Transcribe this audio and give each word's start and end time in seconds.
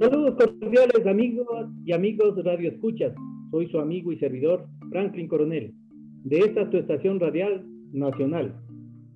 Saludos 0.00 0.36
cordiales 0.36 1.06
amigos 1.06 1.68
y 1.84 1.92
amigos 1.92 2.42
Radio 2.44 2.70
Escuchas. 2.70 3.12
Soy 3.50 3.68
su 3.68 3.80
amigo 3.80 4.12
y 4.12 4.18
servidor 4.18 4.68
Franklin 4.90 5.26
Coronel, 5.26 5.74
de 6.22 6.38
esta 6.38 6.70
tu 6.70 6.76
estación 6.76 7.18
radial 7.18 7.66
nacional. 7.92 8.54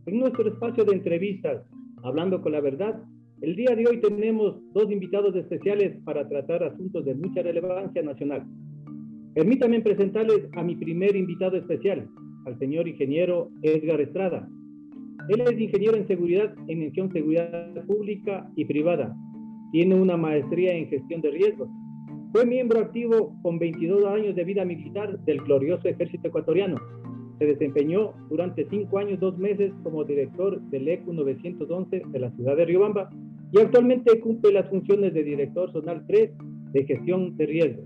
En 0.07 0.19
nuestro 0.19 0.49
espacio 0.49 0.85
de 0.85 0.97
entrevistas, 0.97 1.63
hablando 2.03 2.43
con 2.43 2.51
la 2.51 2.61
verdad, 2.61 3.01
el 3.43 3.55
día 3.55 3.77
de 3.77 3.87
hoy 3.87 4.01
tenemos 4.01 4.57
dos 4.75 4.91
invitados 4.91 5.37
especiales 5.37 6.03
para 6.05 6.29
tratar 6.29 6.65
asuntos 6.65 7.05
de 7.05 7.15
mucha 7.15 7.43
relevancia 7.43 8.03
nacional. 8.03 8.45
Permítanme 9.35 9.83
presentarles 9.83 10.49
a 10.57 10.65
mi 10.65 10.75
primer 10.75 11.15
invitado 11.15 11.57
especial, 11.57 12.09
al 12.45 12.59
señor 12.59 12.89
ingeniero 12.89 13.51
Edgar 13.63 14.01
Estrada. 14.01 14.49
Él 15.29 15.41
es 15.41 15.61
ingeniero 15.61 15.97
en 15.97 16.07
seguridad 16.07 16.55
en 16.69 16.81
mención 16.81 17.13
seguridad 17.13 17.73
pública 17.87 18.51
y 18.57 18.65
privada. 18.65 19.15
Tiene 19.73 19.95
una 19.95 20.17
maestría 20.17 20.75
en 20.75 20.89
gestión 20.89 21.21
de 21.21 21.31
riesgos. 21.31 21.69
Fue 22.33 22.45
miembro 22.47 22.81
activo 22.81 23.37
con 23.43 23.59
22 23.59 24.05
años 24.07 24.35
de 24.35 24.45
vida 24.45 24.65
militar 24.65 25.19
del 25.25 25.41
glorioso 25.43 25.89
ejército 25.89 26.29
ecuatoriano. 26.29 26.77
Se 27.39 27.47
desempeñó 27.47 28.13
durante 28.29 28.67
cinco 28.69 28.99
años, 28.99 29.21
dos 29.21 29.37
meses 29.39 29.73
como 29.83 30.05
director 30.05 30.61
del 30.71 30.89
ECU 30.89 31.13
911 31.13 32.03
de 32.07 32.19
la 32.19 32.31
ciudad 32.33 32.57
de 32.57 32.65
Riobamba 32.65 33.11
y 33.53 33.61
actualmente 33.61 34.19
cumple 34.21 34.53
las 34.53 34.69
funciones 34.69 35.13
de 35.13 35.23
director 35.23 35.71
zonal 35.73 36.05
3 36.07 36.31
de 36.73 36.85
gestión 36.85 37.37
de 37.37 37.47
riesgos. 37.47 37.85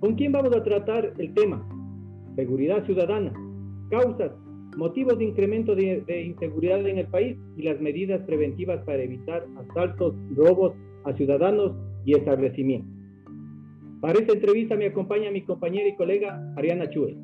¿Con 0.00 0.14
quién 0.14 0.32
vamos 0.32 0.54
a 0.54 0.62
tratar 0.62 1.12
el 1.18 1.34
tema? 1.34 1.66
Seguridad 2.36 2.84
ciudadana, 2.84 3.32
causas, 3.90 4.32
motivos 4.78 5.18
de 5.18 5.24
incremento 5.24 5.74
de, 5.74 6.22
inseguridad 6.24 6.86
en 6.86 6.98
el 6.98 7.06
país 7.08 7.36
y 7.56 7.62
las 7.62 7.80
medidas 7.80 8.22
preventivas 8.22 8.80
para 8.84 9.02
evitar 9.02 9.44
asaltos, 9.58 10.14
robos 10.36 10.72
a 11.04 11.12
ciudadanos 11.14 11.72
y 12.04 12.16
establecimientos. 12.16 12.88
Para 14.00 14.20
esta 14.20 14.34
entrevista 14.34 14.76
me 14.76 14.86
acompaña 14.86 15.32
mi 15.32 15.42
compañera 15.42 15.88
y 15.88 15.96
colega 15.96 16.40
Ariana 16.56 16.88
Chue. 16.90 17.18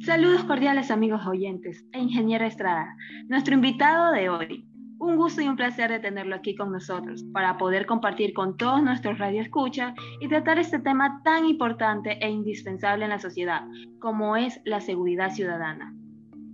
Saludos 0.00 0.42
cordiales 0.44 0.90
amigos 0.90 1.24
oyentes 1.24 1.86
e 1.92 2.00
ingeniera 2.00 2.48
Estrada, 2.48 2.96
nuestro 3.28 3.54
invitado 3.54 4.12
de 4.12 4.28
hoy. 4.28 4.73
Un 5.04 5.16
gusto 5.16 5.42
y 5.42 5.48
un 5.48 5.56
placer 5.56 5.90
de 5.90 6.00
tenerlo 6.00 6.34
aquí 6.34 6.54
con 6.54 6.72
nosotros 6.72 7.22
para 7.34 7.58
poder 7.58 7.84
compartir 7.84 8.32
con 8.32 8.56
todos 8.56 8.82
nuestros 8.82 9.18
radioescuchas 9.18 9.92
y 10.18 10.28
tratar 10.28 10.58
este 10.58 10.78
tema 10.78 11.20
tan 11.22 11.44
importante 11.44 12.16
e 12.24 12.30
indispensable 12.30 13.04
en 13.04 13.10
la 13.10 13.18
sociedad 13.18 13.60
como 13.98 14.34
es 14.34 14.58
la 14.64 14.80
seguridad 14.80 15.30
ciudadana. 15.30 15.94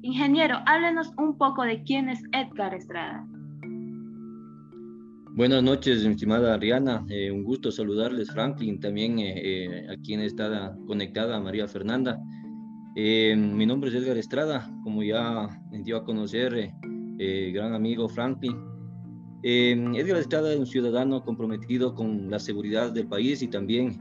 Ingeniero, 0.03 0.59
háblenos 0.67 1.12
un 1.17 1.39
poco 1.39 1.62
de 1.62 1.84
quién 1.84 2.09
es 2.09 2.25
Edgar 2.33 2.75
Estrada. 2.75 3.25
Buenas 5.37 5.62
noches, 5.62 6.05
estimada 6.05 6.53
Ariana. 6.53 7.06
Eh, 7.09 7.31
un 7.31 7.45
gusto 7.45 7.71
saludarles, 7.71 8.33
Franklin, 8.33 8.81
también 8.81 9.21
eh, 9.21 9.34
eh, 9.37 9.87
a 9.89 9.97
quien 10.03 10.23
está 10.23 10.77
conectada, 10.89 11.39
María 11.39 11.69
Fernanda. 11.69 12.19
mi 12.97 13.65
nombre 13.65 13.91
es 13.91 13.95
Edgar 13.95 14.17
Estrada, 14.17 14.69
como 14.83 15.05
ya 15.05 15.48
dio 15.84 15.98
a 15.98 16.05
conocer 16.05 16.73
eh, 17.23 17.51
gran 17.53 17.75
amigo 17.75 18.09
Franklin. 18.09 18.57
Eh, 19.43 19.73
Edgar 19.95 20.17
Estrada 20.17 20.53
es 20.53 20.59
un 20.59 20.67
ciudadano 20.67 21.23
comprometido 21.23 21.95
con 21.95 22.31
la 22.31 22.39
seguridad 22.39 22.93
del 22.93 23.09
país 23.09 23.43
y 23.43 23.49
también 23.49 24.01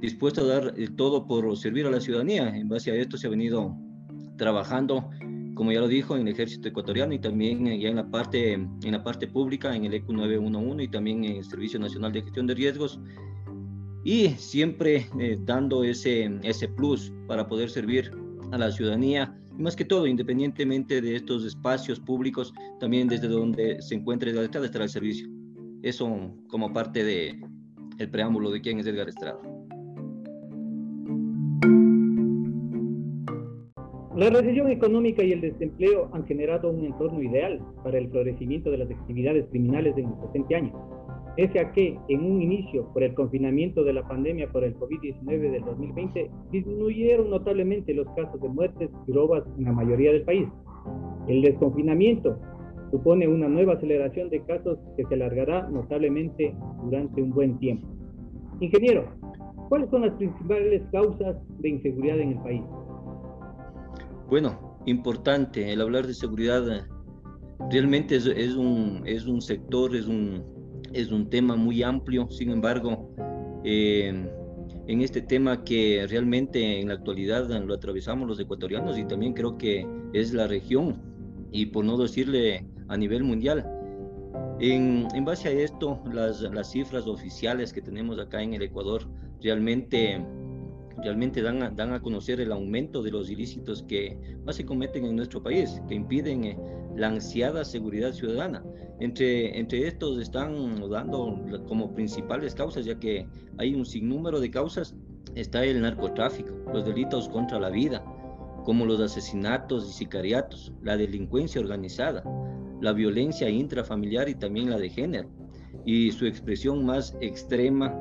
dispuesto 0.00 0.42
a 0.42 0.44
dar 0.44 0.74
todo 0.96 1.26
por 1.26 1.56
servir 1.56 1.86
a 1.86 1.90
la 1.90 1.98
ciudadanía. 1.98 2.54
En 2.54 2.68
base 2.68 2.90
a 2.90 2.94
esto 2.94 3.16
se 3.16 3.26
ha 3.26 3.30
venido 3.30 3.74
trabajando, 4.36 5.08
como 5.54 5.72
ya 5.72 5.80
lo 5.80 5.88
dijo, 5.88 6.14
en 6.14 6.26
el 6.26 6.34
ejército 6.34 6.68
ecuatoriano 6.68 7.14
y 7.14 7.18
también 7.18 7.66
eh, 7.68 7.80
ya 7.80 7.88
en 7.88 7.96
la 7.96 8.10
parte, 8.10 8.52
en 8.52 8.92
la 8.92 9.02
parte 9.02 9.26
pública, 9.26 9.74
en 9.74 9.86
el 9.86 9.94
ECU 9.94 10.12
911 10.12 10.84
y 10.84 10.88
también 10.88 11.24
en 11.24 11.36
el 11.36 11.44
Servicio 11.44 11.80
Nacional 11.80 12.12
de 12.12 12.20
Gestión 12.20 12.46
de 12.46 12.54
Riesgos. 12.54 13.00
Y 14.04 14.28
siempre 14.36 15.06
eh, 15.18 15.38
dando 15.40 15.84
ese, 15.84 16.38
ese 16.42 16.68
plus 16.68 17.10
para 17.26 17.48
poder 17.48 17.70
servir 17.70 18.10
a 18.52 18.58
la 18.58 18.70
ciudadanía 18.70 19.34
y 19.58 19.62
más 19.62 19.74
que 19.74 19.84
todo, 19.84 20.06
independientemente 20.06 21.00
de 21.00 21.16
estos 21.16 21.44
espacios 21.44 21.98
públicos, 22.00 22.52
también 22.78 23.08
desde 23.08 23.28
donde 23.28 23.80
se 23.80 23.94
encuentre 23.94 24.32
la 24.32 24.42
Estrada 24.42 24.66
estará 24.66 24.84
el 24.84 24.90
servicio. 24.90 25.28
Eso 25.82 26.08
como 26.48 26.72
parte 26.72 27.04
de 27.04 27.40
el 27.98 28.10
preámbulo 28.10 28.50
de 28.50 28.60
quién 28.60 28.78
es 28.78 28.86
Edgar 28.86 29.08
Estrada. 29.08 29.38
La 34.16 34.30
recesión 34.30 34.70
económica 34.70 35.22
y 35.22 35.32
el 35.32 35.42
desempleo 35.42 36.08
han 36.12 36.24
generado 36.26 36.70
un 36.70 36.86
entorno 36.86 37.22
ideal 37.22 37.60
para 37.84 37.98
el 37.98 38.08
florecimiento 38.08 38.70
de 38.70 38.78
las 38.78 38.90
actividades 38.90 39.46
criminales 39.50 39.94
en 39.98 40.04
los 40.04 40.20
60 40.32 40.56
años 40.56 40.72
Pese 41.36 41.60
a 41.60 41.70
que 41.72 41.98
en 42.08 42.24
un 42.24 42.40
inicio, 42.40 42.90
por 42.94 43.02
el 43.02 43.12
confinamiento 43.12 43.84
de 43.84 43.92
la 43.92 44.08
pandemia 44.08 44.50
por 44.50 44.64
el 44.64 44.74
COVID-19 44.78 45.50
del 45.50 45.64
2020, 45.66 46.30
disminuyeron 46.50 47.28
notablemente 47.28 47.92
los 47.92 48.06
casos 48.16 48.40
de 48.40 48.48
muertes 48.48 48.90
y 49.06 49.12
robas 49.12 49.44
en 49.58 49.64
la 49.64 49.72
mayoría 49.72 50.12
del 50.12 50.22
país. 50.22 50.48
El 51.28 51.42
desconfinamiento 51.42 52.38
supone 52.90 53.28
una 53.28 53.48
nueva 53.48 53.74
aceleración 53.74 54.30
de 54.30 54.42
casos 54.44 54.78
que 54.96 55.04
se 55.04 55.14
alargará 55.14 55.68
notablemente 55.68 56.54
durante 56.84 57.20
un 57.20 57.30
buen 57.30 57.58
tiempo. 57.58 57.86
Ingeniero, 58.60 59.04
¿cuáles 59.68 59.90
son 59.90 60.02
las 60.02 60.14
principales 60.14 60.82
causas 60.90 61.36
de 61.58 61.68
inseguridad 61.68 62.18
en 62.18 62.30
el 62.30 62.38
país? 62.38 62.62
Bueno, 64.30 64.78
importante 64.86 65.70
el 65.70 65.82
hablar 65.82 66.06
de 66.06 66.14
seguridad. 66.14 66.62
Realmente 67.70 68.16
es, 68.16 68.26
es 68.26 68.56
un, 68.56 69.02
es 69.04 69.26
un 69.26 69.42
sector, 69.42 69.94
es 69.94 70.06
un, 70.06 70.55
es 70.96 71.12
un 71.12 71.28
tema 71.28 71.56
muy 71.56 71.82
amplio, 71.82 72.28
sin 72.30 72.50
embargo, 72.50 73.10
eh, 73.64 74.08
en 74.86 75.02
este 75.02 75.20
tema 75.20 75.62
que 75.64 76.06
realmente 76.08 76.80
en 76.80 76.88
la 76.88 76.94
actualidad 76.94 77.48
lo 77.48 77.74
atravesamos 77.74 78.26
los 78.26 78.40
ecuatorianos 78.40 78.98
y 78.98 79.04
también 79.04 79.34
creo 79.34 79.58
que 79.58 79.86
es 80.12 80.32
la 80.32 80.46
región 80.46 81.02
y 81.52 81.66
por 81.66 81.84
no 81.84 81.96
decirle 81.98 82.66
a 82.88 82.96
nivel 82.96 83.24
mundial. 83.24 83.68
En, 84.58 85.06
en 85.14 85.24
base 85.24 85.48
a 85.48 85.52
esto, 85.52 86.00
las, 86.10 86.40
las, 86.40 86.70
cifras 86.70 87.06
oficiales 87.06 87.72
que 87.72 87.82
tenemos 87.82 88.18
acá 88.18 88.42
en 88.42 88.54
el 88.54 88.62
Ecuador 88.62 89.02
realmente, 89.42 90.24
realmente 91.02 91.42
dan, 91.42 91.62
a, 91.62 91.70
dan 91.70 91.92
a 91.92 92.00
conocer 92.00 92.40
el 92.40 92.52
aumento 92.52 93.02
de 93.02 93.10
los 93.10 93.30
ilícitos 93.30 93.82
que 93.82 94.18
más 94.44 94.56
se 94.56 94.64
cometen 94.64 95.04
en 95.04 95.16
nuestro 95.16 95.42
país, 95.42 95.80
que 95.88 95.94
impiden 95.94 96.44
eh, 96.44 96.58
la 96.96 97.08
ansiada 97.08 97.64
seguridad 97.64 98.12
ciudadana. 98.12 98.64
Entre, 99.00 99.58
entre 99.58 99.86
estos 99.86 100.20
están 100.20 100.80
dando 100.90 101.38
como 101.68 101.94
principales 101.94 102.54
causas, 102.54 102.86
ya 102.86 102.98
que 102.98 103.26
hay 103.58 103.74
un 103.74 103.84
sinnúmero 103.84 104.40
de 104.40 104.50
causas, 104.50 104.94
está 105.34 105.64
el 105.64 105.82
narcotráfico, 105.82 106.50
los 106.72 106.86
delitos 106.86 107.28
contra 107.28 107.60
la 107.60 107.68
vida, 107.68 108.02
como 108.64 108.86
los 108.86 109.00
asesinatos 109.00 109.88
y 109.88 109.92
sicariatos, 109.92 110.72
la 110.82 110.96
delincuencia 110.96 111.60
organizada, 111.60 112.24
la 112.80 112.92
violencia 112.92 113.48
intrafamiliar 113.48 114.28
y 114.28 114.34
también 114.34 114.70
la 114.70 114.78
de 114.78 114.88
género, 114.88 115.28
y 115.84 116.10
su 116.10 116.26
expresión 116.26 116.84
más 116.84 117.16
extrema, 117.20 117.94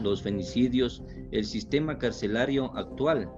los 0.00 0.22
femicidios, 0.22 1.02
el 1.30 1.44
sistema 1.44 1.98
carcelario 1.98 2.76
actual, 2.76 3.30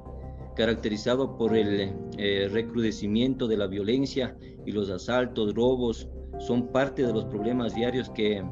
caracterizado 0.56 1.36
por 1.36 1.56
el 1.56 1.94
eh, 2.18 2.48
recrudecimiento 2.50 3.48
de 3.48 3.56
la 3.56 3.66
violencia 3.66 4.36
y 4.66 4.72
los 4.72 4.90
asaltos, 4.90 5.54
robos, 5.54 6.08
son 6.38 6.68
parte 6.68 7.06
de 7.06 7.12
los 7.12 7.24
problemas 7.26 7.74
diarios 7.74 8.10
que 8.10 8.42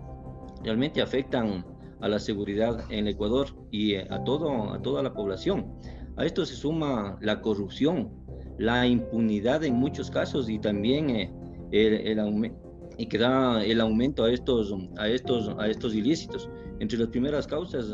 realmente 0.63 1.01
afectan 1.01 1.65
a 2.01 2.09
la 2.09 2.19
seguridad 2.19 2.85
en 2.91 3.09
Ecuador 3.09 3.49
y 3.71 3.95
eh, 3.95 4.07
a, 4.11 4.23
todo, 4.25 4.73
a 4.73 4.81
toda 4.81 5.03
la 5.03 5.13
población. 5.13 5.73
A 6.17 6.25
esto 6.25 6.45
se 6.45 6.55
suma 6.55 7.19
la 7.21 7.41
corrupción, 7.41 8.11
la 8.59 8.87
impunidad 8.87 9.65
en 9.65 9.75
muchos 9.75 10.11
casos 10.11 10.49
y 10.49 10.59
también 10.59 11.11
eh, 11.11 11.33
el, 11.71 12.19
el, 12.19 12.53
y 12.97 13.07
que 13.07 13.19
da 13.19 13.65
el 13.65 13.81
aumento 13.81 14.25
a 14.25 14.33
estos, 14.33 14.75
a, 14.97 15.09
estos, 15.09 15.55
a 15.59 15.69
estos 15.69 15.95
ilícitos. 15.95 16.51
Entre 16.81 16.99
las 16.99 17.09
primeras 17.09 17.47
causas 17.47 17.89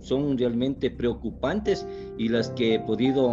son 0.00 0.36
realmente 0.38 0.90
preocupantes 0.90 1.86
y 2.16 2.28
las 2.28 2.50
que 2.50 2.74
he 2.74 2.80
podido 2.80 3.32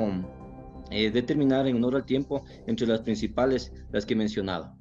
eh, 0.92 1.12
determinar 1.12 1.68
en 1.68 1.78
honor 1.78 1.96
al 1.96 2.06
tiempo 2.06 2.46
entre 2.68 2.88
las 2.88 3.02
principales, 3.02 3.74
las 3.92 4.06
que 4.06 4.14
he 4.14 4.18
mencionado. 4.18 4.76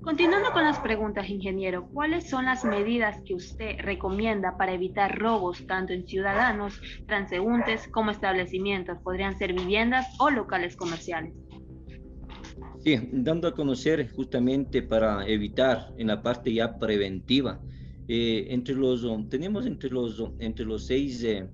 Continuando 0.00 0.52
con 0.52 0.62
las 0.62 0.78
preguntas, 0.78 1.28
ingeniero, 1.28 1.88
¿cuáles 1.92 2.30
son 2.30 2.46
las 2.46 2.64
medidas 2.64 3.20
que 3.26 3.34
usted 3.34 3.76
recomienda 3.80 4.56
para 4.56 4.72
evitar 4.72 5.18
robos 5.18 5.66
tanto 5.66 5.92
en 5.92 6.06
ciudadanos, 6.06 6.80
transeúntes 7.06 7.88
como 7.88 8.10
establecimientos? 8.10 8.98
Podrían 9.02 9.36
ser 9.36 9.52
viviendas 9.52 10.06
o 10.18 10.30
locales 10.30 10.76
comerciales. 10.76 11.34
Sí, 12.78 12.98
dando 13.12 13.48
a 13.48 13.54
conocer 13.54 14.10
justamente 14.12 14.82
para 14.82 15.26
evitar 15.26 15.92
en 15.98 16.06
la 16.06 16.22
parte 16.22 16.54
ya 16.54 16.78
preventiva 16.78 17.60
Eh, 18.10 18.46
entre 18.48 18.74
los, 18.74 19.06
tenemos 19.28 19.66
entre 19.66 19.90
los, 19.90 20.24
entre 20.38 20.64
los 20.64 20.86
seis 20.86 21.22
eh, 21.24 21.46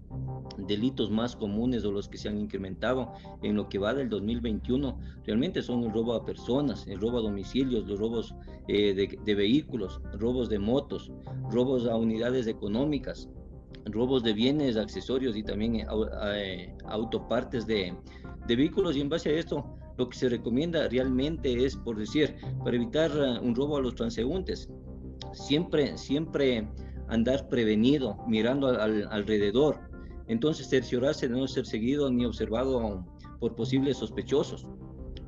delitos 0.69 1.11
más 1.11 1.35
comunes 1.35 1.85
o 1.85 1.91
los 1.91 2.09
que 2.09 2.17
se 2.17 2.29
han 2.29 2.39
incrementado 2.39 3.13
en 3.43 3.57
lo 3.57 3.69
que 3.69 3.79
va 3.79 3.93
del 3.93 4.09
2021 4.09 4.97
realmente 5.27 5.63
son 5.63 5.83
el 5.83 5.93
robo 5.93 6.15
a 6.15 6.25
personas, 6.25 6.87
el 6.87 7.01
robo 7.01 7.19
a 7.19 7.23
domicilios, 7.23 7.89
los 7.89 7.99
robos 7.99 8.37
de, 8.69 9.19
de, 9.25 9.35
vehículos, 9.35 10.01
robos 10.13 10.49
de 10.49 10.61
motos, 10.61 11.11
robos 11.51 11.87
a 11.89 11.97
unidades 11.97 12.47
económicas, 12.47 13.29
robos 13.87 14.23
de 14.23 14.33
bienes, 14.33 14.77
accesorios 14.77 15.37
y 15.37 15.43
también 15.43 15.85
autopartes 16.87 17.67
de, 17.67 17.95
de 18.47 18.57
vehículos. 18.57 18.97
Y 18.97 19.01
en 19.01 19.09
base 19.09 19.31
a 19.31 19.39
esto 19.41 19.77
lo 19.99 20.09
que 20.09 20.17
se 20.17 20.29
recomienda 20.29 20.89
realmente 20.89 21.65
es, 21.65 21.77
por 21.77 21.99
decir, 21.99 22.37
para 22.63 22.77
evitar 22.77 23.11
un 23.43 23.55
robo 23.57 23.77
a 23.77 23.81
los 23.81 23.95
transeúntes, 23.97 24.69
siempre, 25.35 25.97
siempre 25.99 26.69
andar 27.09 27.49
prevenido, 27.49 28.17
mirando 28.27 28.69
al, 28.69 29.09
alrededor. 29.11 29.81
Entonces, 30.27 30.69
cerciorarse 30.69 31.29
de 31.29 31.35
no 31.35 31.47
ser 31.47 31.67
seguido 31.67 32.11
ni 32.11 32.25
observado 32.25 33.05
por 33.41 33.55
posibles 33.55 33.99
sospechosos. 33.99 34.67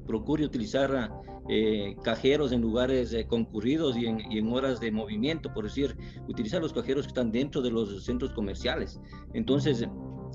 Procure 0.07 0.45
utilizar 0.45 1.11
eh, 1.49 1.97
cajeros 2.03 2.53
en 2.53 2.61
lugares 2.61 3.13
eh, 3.13 3.27
concurridos 3.27 3.97
y 3.97 4.07
en, 4.07 4.21
en, 4.33 4.53
horas 4.53 4.81
de 4.81 4.91
movimiento, 4.91 5.53
por 5.53 5.65
decir, 5.65 5.97
utilizar 6.29 6.63
los 6.63 6.73
cajeros 6.73 7.05
que 7.05 7.09
están 7.09 7.31
dentro 7.31 7.61
de 7.61 7.71
los 7.71 8.05
centros 8.05 8.33
comerciales. 8.33 9.01
Entonces, 9.35 9.87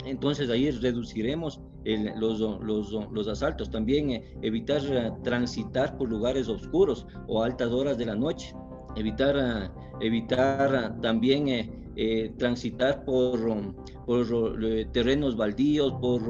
entonces 0.05 0.49
ahí 0.49 0.69
reduciremos 0.71 1.61
los, 1.83 2.39
los, 2.39 2.91
los, 3.11 3.27
asaltos. 3.27 3.69
También 3.69 4.11
eh, 4.11 4.37
evitar 4.41 4.81
transitar 5.23 5.97
por 5.97 6.09
lugares 6.09 6.47
oscuros 6.47 7.07
o 7.27 7.43
altas 7.43 7.71
horas 7.71 7.97
de 7.97 8.05
la 8.05 8.15
noche. 8.15 8.53
Evitar, 8.95 9.35
eh, 9.37 9.69
evitar 10.01 10.99
también 11.01 11.79
transitar 12.37 13.03
por, 13.03 13.39
por 14.05 14.57
terrenos 14.91 15.35
baldíos, 15.35 15.93
por 16.01 16.21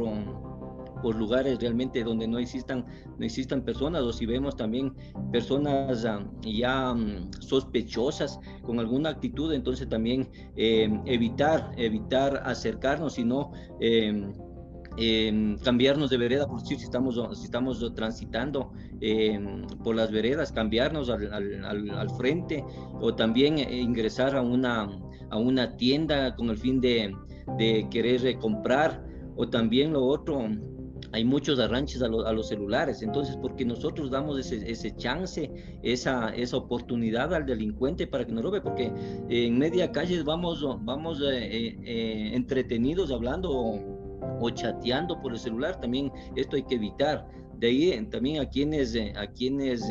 por 1.01 1.15
lugares 1.15 1.59
realmente 1.59 2.03
donde 2.03 2.27
no 2.27 2.37
existan, 2.37 2.85
no 3.17 3.25
existan 3.25 3.63
personas 3.63 4.03
o 4.03 4.13
si 4.13 4.25
vemos 4.25 4.55
también 4.55 4.93
personas 5.31 6.05
ah, 6.05 6.23
ya 6.41 6.93
mm, 6.93 7.31
sospechosas 7.39 8.39
con 8.63 8.79
alguna 8.79 9.09
actitud, 9.09 9.53
entonces 9.53 9.89
también 9.89 10.29
evitar, 10.55 11.71
evitar 11.77 12.41
acercarnos, 12.45 13.13
sino 13.13 13.51
em, 14.97 15.57
cambiarnos 15.57 16.09
de 16.09 16.17
vereda, 16.17 16.47
por 16.47 16.61
si 16.61 16.75
estamos, 16.75 17.19
si 17.37 17.45
estamos 17.45 17.93
transitando 17.95 18.71
por 19.83 19.95
las 19.95 20.11
veredas, 20.11 20.51
cambiarnos 20.51 21.09
al, 21.09 21.63
al, 21.63 22.09
frente 22.11 22.63
o 22.99 23.15
también 23.15 23.57
eh, 23.57 23.77
ingresar 23.77 24.35
a 24.35 24.41
una, 24.41 24.89
a 25.29 25.37
una 25.37 25.75
tienda 25.77 26.35
con 26.35 26.49
el 26.49 26.57
fin 26.57 26.79
de, 26.79 27.15
de 27.57 27.87
querer 27.89 28.37
comprar 28.37 29.03
o 29.35 29.49
también 29.49 29.93
lo 29.93 30.05
otro, 30.05 30.47
hay 31.13 31.25
muchos 31.25 31.59
arranches 31.59 32.01
a, 32.01 32.07
los 32.07 32.47
celulares. 32.47 33.01
Entonces, 33.01 33.37
porque 33.41 33.65
nosotros 33.65 34.09
damos 34.09 34.39
ese, 34.39 34.95
chance, 34.95 35.51
esa, 35.83 36.29
esa 36.29 36.57
oportunidad 36.57 37.33
al 37.33 37.45
delincuente 37.45 38.07
para 38.07 38.25
que 38.25 38.31
nos 38.31 38.43
robe, 38.43 38.61
porque 38.61 38.91
en 39.29 39.57
media 39.57 39.91
calle 39.91 40.21
vamos, 40.23 40.65
vamos 40.83 41.21
eh, 41.21 41.25
eh, 41.27 41.77
eh, 41.83 42.31
entretenidos 42.33 43.11
hablando 43.11 43.90
o, 44.39 44.49
chateando 44.49 45.19
por 45.21 45.33
el 45.33 45.39
celular, 45.39 45.79
también 45.79 46.11
esto 46.35 46.55
hay 46.55 46.63
que 46.63 46.75
evitar. 46.75 47.27
De 47.57 47.67
ahí 47.67 48.07
también 48.09 48.41
a 48.41 48.49
quienes, 48.49 48.97
a 49.15 49.27
quienes 49.27 49.87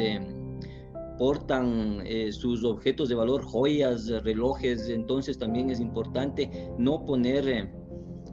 portan 1.19 2.03
sus 2.32 2.65
objetos 2.65 3.09
de 3.09 3.15
valor, 3.15 3.44
joyas, 3.44 4.09
relojes, 4.25 4.88
entonces 4.88 5.38
también 5.38 5.71
es 5.71 5.79
importante 5.79 6.50
no 6.79 7.05
poner 7.05 7.71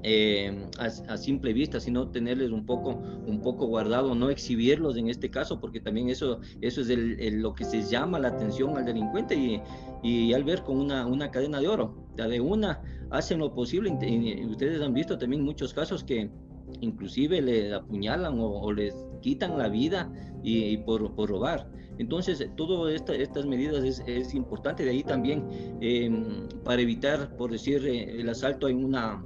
eh, 0.09 0.69
a, 0.79 1.17
simple 1.17 1.51
vista, 1.51 1.81
sino 1.81 2.07
tenerles 2.07 2.51
un 2.51 2.65
poco, 2.65 2.91
un 3.25 3.41
poco 3.41 3.65
guardado, 3.67 4.15
no 4.15 4.29
exhibirlos 4.29 4.95
en 4.95 5.09
este 5.09 5.29
caso, 5.29 5.59
porque 5.59 5.81
también 5.81 6.07
eso, 6.07 6.39
eso 6.61 6.79
es 6.79 7.33
lo 7.33 7.53
que 7.53 7.65
se 7.65 7.83
llama 7.83 8.17
la 8.17 8.29
atención 8.29 8.77
al 8.77 8.85
delincuente 8.85 9.61
y, 10.01 10.33
al 10.33 10.45
ver 10.45 10.63
con 10.63 10.79
una, 10.79 11.29
cadena 11.29 11.59
de 11.59 11.67
oro, 11.67 12.07
de 12.15 12.39
una, 12.39 12.81
hacen 13.09 13.39
lo 13.39 13.53
posible, 13.53 13.97
y, 14.01 14.45
ustedes 14.45 14.81
han 14.81 14.93
visto 14.93 15.17
también 15.17 15.43
muchos 15.43 15.73
casos 15.73 16.05
que 16.05 16.29
inclusive 16.79 17.41
le 17.41 17.73
apuñalan 17.73 18.37
o, 18.39 18.71
les 18.71 18.95
quitan 19.21 19.57
la 19.57 19.67
vida 19.67 20.09
y, 20.41 20.77
por, 20.77 21.01
robar. 21.17 21.69
Entonces, 21.97 22.49
todas 22.55 22.93
esta, 22.93 23.13
estas 23.13 23.45
medidas 23.45 23.83
es, 23.83 24.01
es, 24.07 24.33
importante. 24.33 24.85
De 24.85 24.91
ahí 24.91 25.03
también, 25.03 25.43
em, 25.81 26.47
para 26.63 26.81
evitar, 26.81 27.35
por 27.35 27.51
decir, 27.51 27.85
eh, 27.85 28.21
el 28.21 28.29
asalto 28.29 28.69
en 28.69 28.85
una, 28.85 29.25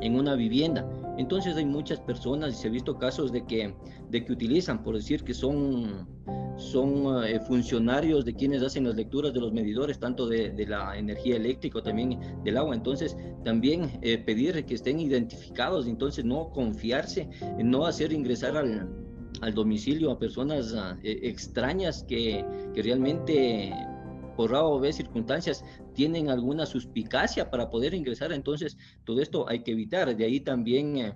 en 0.00 0.16
una 0.16 0.34
vivienda. 0.34 0.88
Entonces 1.18 1.56
hay 1.56 1.66
muchas 1.66 2.00
personas 2.00 2.54
y 2.54 2.56
se 2.56 2.68
ha 2.68 2.70
visto 2.70 2.98
casos 2.98 3.32
de 3.32 3.44
que, 3.44 3.74
de 4.10 4.24
que 4.24 4.32
utilizan, 4.32 4.82
por 4.82 4.96
decir 4.96 5.22
que 5.22 5.34
son, 5.34 6.08
son 6.56 7.24
eh, 7.24 7.38
funcionarios 7.40 8.24
de 8.24 8.34
quienes 8.34 8.62
hacen 8.62 8.84
las 8.84 8.96
lecturas 8.96 9.32
de 9.32 9.40
los 9.40 9.52
medidores, 9.52 9.98
tanto 9.98 10.26
de, 10.26 10.66
la 10.66 10.96
energía 10.96 11.36
eléctrica, 11.36 11.82
también 11.82 12.18
del 12.44 12.56
agua. 12.56 12.74
Entonces 12.74 13.16
también 13.44 13.98
eh, 14.02 14.18
pedir 14.18 14.64
que 14.64 14.74
estén 14.74 15.00
identificados, 15.00 15.86
entonces 15.86 16.24
no 16.24 16.50
confiarse, 16.50 17.28
no 17.62 17.86
hacer 17.86 18.12
ingresar 18.12 18.56
al, 18.56 18.88
al 19.42 19.54
domicilio 19.54 20.10
a 20.10 20.18
personas 20.18 20.74
ah, 20.74 20.96
e, 21.02 21.28
extrañas 21.28 22.04
que, 22.04 22.44
que 22.74 22.82
realmente 22.82 23.72
por 24.34 24.54
A 24.54 24.64
o 24.64 24.82
circunstancias 24.92 25.64
tienen 25.94 26.28
alguna 26.28 26.66
suspicacia 26.66 27.50
para 27.50 27.70
poder 27.70 27.94
ingresar, 27.94 28.32
entonces 28.32 28.76
todo 29.04 29.20
esto 29.20 29.48
hay 29.48 29.62
que 29.62 29.72
evitar. 29.72 30.14
De 30.16 30.24
ahí 30.24 30.40
también... 30.40 30.96
Eh, 30.98 31.14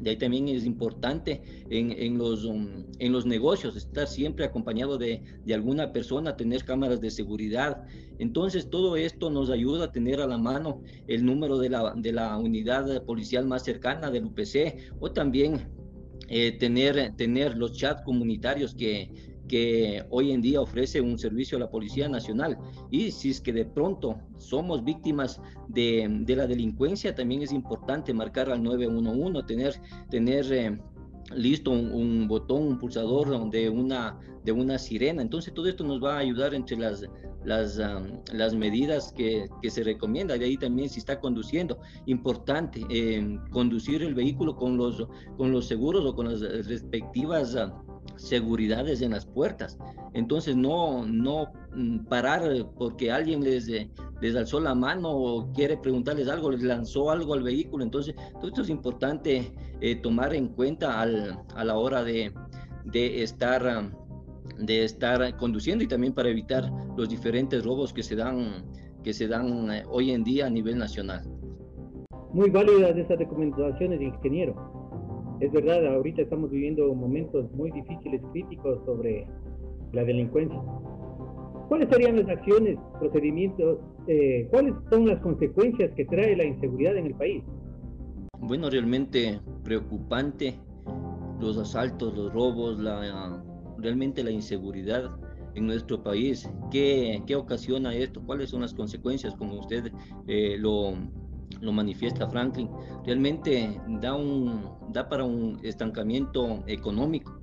de 0.00 0.10
ahí 0.10 0.16
también 0.16 0.48
es 0.48 0.64
importante 0.64 1.42
en, 1.70 1.90
en 1.90 2.18
los, 2.18 2.44
um, 2.44 2.84
en 2.98 3.12
los 3.12 3.26
negocios 3.26 3.76
estar 3.76 4.06
siempre 4.06 4.44
acompañado 4.44 4.96
de, 4.96 5.22
de, 5.44 5.54
alguna 5.54 5.92
persona, 5.92 6.36
tener 6.36 6.64
cámaras 6.64 7.00
de 7.00 7.10
seguridad. 7.10 7.84
Entonces 8.18 8.70
todo 8.70 8.96
esto 8.96 9.30
nos 9.30 9.50
ayuda 9.50 9.86
a 9.86 9.92
tener 9.92 10.20
a 10.20 10.26
la 10.26 10.38
mano 10.38 10.82
el 11.08 11.24
número 11.24 11.58
de 11.58 11.70
la, 11.70 11.94
de 11.96 12.12
la 12.12 12.36
unidad 12.38 13.04
policial 13.04 13.46
más 13.46 13.64
cercana 13.64 14.10
del 14.10 14.26
UPC 14.26 14.92
o 15.00 15.10
también 15.10 15.68
eh, 16.28 16.52
tener, 16.58 17.16
tener 17.16 17.56
los 17.56 17.72
chats 17.72 18.02
comunitarios 18.02 18.74
que, 18.74 19.37
que 19.48 20.04
hoy 20.10 20.32
en 20.32 20.40
día 20.40 20.60
ofrece 20.60 21.00
un 21.00 21.18
servicio 21.18 21.56
a 21.56 21.60
la 21.60 21.70
Policía 21.70 22.08
Nacional. 22.08 22.58
Y 22.90 23.10
si 23.10 23.30
es 23.30 23.40
que 23.40 23.52
de 23.52 23.64
pronto 23.64 24.20
somos 24.36 24.84
víctimas 24.84 25.40
de, 25.68 26.24
la 26.28 26.46
delincuencia, 26.46 27.14
también 27.14 27.42
es 27.42 27.52
importante 27.52 28.14
marcar 28.14 28.50
al 28.50 28.62
911, 28.62 29.42
tener, 29.46 29.74
tener 30.10 30.52
eh, 30.52 30.78
listo 31.34 31.70
un, 31.70 32.28
botón, 32.28 32.62
un 32.62 32.78
pulsador 32.78 33.50
de 33.50 33.68
una, 33.68 34.18
de 34.44 34.52
una 34.52 34.78
sirena. 34.78 35.22
Entonces 35.22 35.52
todo 35.52 35.66
esto 35.66 35.84
nos 35.84 36.02
va 36.02 36.16
a 36.16 36.18
ayudar 36.18 36.54
entre 36.54 36.76
las, 36.76 37.04
las, 37.44 37.80
las 38.32 38.54
medidas 38.54 39.12
que, 39.12 39.48
que, 39.62 39.70
se 39.70 39.82
recomienda. 39.82 40.36
De 40.36 40.44
ahí 40.44 40.56
también 40.56 40.88
si 40.88 41.00
está 41.00 41.20
conduciendo, 41.20 41.78
importante 42.06 42.84
eh, 42.90 43.38
conducir 43.50 44.02
el 44.02 44.14
vehículo 44.14 44.56
con 44.56 44.76
los, 44.76 45.06
con 45.36 45.52
los 45.52 45.66
seguros 45.66 46.04
o 46.04 46.14
con 46.14 46.28
las 46.28 46.40
respectivas 46.66 47.56
seguridades 48.18 49.00
en 49.00 49.12
las 49.12 49.24
puertas. 49.26 49.78
Entonces 50.14 50.56
no, 50.56 51.06
no 51.06 51.52
mm, 51.74 52.06
parar 52.06 52.42
porque 52.76 53.10
alguien 53.10 53.42
les, 53.42 53.68
eh, 53.68 53.90
les 54.20 54.36
alzó 54.36 54.60
la 54.60 54.74
mano 54.74 55.10
o 55.10 55.52
quiere 55.52 55.76
preguntarles 55.76 56.28
algo, 56.28 56.50
les 56.50 56.62
lanzó 56.62 57.10
algo 57.10 57.34
al 57.34 57.42
vehículo. 57.42 57.84
Entonces 57.84 58.14
todo 58.34 58.48
esto 58.48 58.62
es 58.62 58.70
importante 58.70 59.52
eh, 59.80 59.96
tomar 59.96 60.34
en 60.34 60.48
cuenta 60.48 61.00
al, 61.00 61.38
a 61.54 61.64
la 61.64 61.76
hora 61.76 62.04
de, 62.04 62.32
de 62.84 63.22
estar 63.22 63.92
de 64.58 64.82
estar 64.82 65.36
conduciendo 65.36 65.84
y 65.84 65.86
también 65.86 66.12
para 66.12 66.30
evitar 66.30 66.68
los 66.96 67.08
diferentes 67.08 67.64
robos 67.64 67.92
que 67.92 68.02
se 68.02 68.16
dan 68.16 68.64
que 69.04 69.12
se 69.12 69.28
dan 69.28 69.70
eh, 69.70 69.84
hoy 69.88 70.10
en 70.10 70.24
día 70.24 70.46
a 70.46 70.50
nivel 70.50 70.78
nacional. 70.78 71.22
Muy 72.32 72.50
válidas 72.50 72.96
esas 72.96 73.18
recomendaciones, 73.18 74.00
ingeniero. 74.00 74.77
Es 75.40 75.52
verdad, 75.52 75.86
ahorita 75.94 76.22
estamos 76.22 76.50
viviendo 76.50 76.92
momentos 76.94 77.50
muy 77.52 77.70
difíciles, 77.70 78.20
críticos 78.32 78.80
sobre 78.84 79.26
la 79.92 80.04
delincuencia. 80.04 80.60
¿Cuáles 81.68 81.88
serían 81.90 82.16
las 82.16 82.28
acciones, 82.28 82.78
procedimientos, 82.98 83.78
eh, 84.08 84.48
cuáles 84.50 84.74
son 84.90 85.06
las 85.06 85.20
consecuencias 85.20 85.92
que 85.94 86.04
trae 86.06 86.34
la 86.34 86.44
inseguridad 86.44 86.96
en 86.96 87.06
el 87.06 87.14
país? 87.14 87.44
Bueno, 88.40 88.68
realmente 88.68 89.38
preocupante 89.62 90.58
los 91.40 91.56
asaltos, 91.58 92.16
los 92.16 92.32
robos, 92.32 92.80
la, 92.80 93.40
realmente 93.78 94.24
la 94.24 94.30
inseguridad 94.32 95.10
en 95.54 95.66
nuestro 95.66 96.02
país. 96.02 96.50
¿Qué, 96.70 97.22
¿Qué, 97.26 97.36
ocasiona 97.36 97.94
esto? 97.94 98.22
¿Cuáles 98.24 98.50
son 98.50 98.62
las 98.62 98.74
consecuencias, 98.74 99.36
como 99.36 99.60
usted 99.60 99.92
eh, 100.26 100.56
lo, 100.58 100.94
lo 101.60 101.72
manifiesta 101.72 102.28
Franklin, 102.28 102.68
realmente 103.04 103.80
da, 104.00 104.14
un, 104.14 104.62
da 104.92 105.08
para 105.08 105.24
un 105.24 105.58
estancamiento 105.62 106.62
económico. 106.66 107.40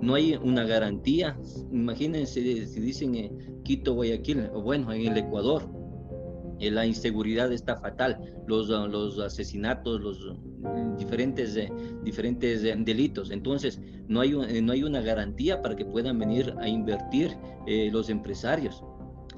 No 0.00 0.14
hay 0.14 0.34
una 0.34 0.64
garantía. 0.64 1.38
Imagínense 1.72 2.66
si 2.66 2.80
dicen 2.80 3.14
eh, 3.14 3.30
Quito, 3.64 3.94
Guayaquil, 3.94 4.48
bueno, 4.50 4.92
en 4.92 5.06
el 5.06 5.16
Ecuador. 5.16 5.68
eh, 6.58 6.70
la 6.70 6.86
inseguridad 6.86 7.52
está 7.52 7.76
fatal, 7.76 8.20
los, 8.46 8.68
los 8.68 9.18
asesinatos, 9.18 10.00
los 10.00 10.36
diferentes, 10.98 11.58
diferentes 12.04 12.62
delitos. 12.62 13.30
Entonces, 13.30 13.80
no 14.08 14.20
hay, 14.20 14.32
no 14.62 14.72
hay 14.72 14.82
una 14.82 15.00
garantía 15.00 15.60
para 15.60 15.76
que 15.76 15.84
puedan 15.84 16.18
venir 16.18 16.54
a 16.58 16.68
invertir 16.68 17.36
los 17.92 18.08
empresarios. 18.08 18.82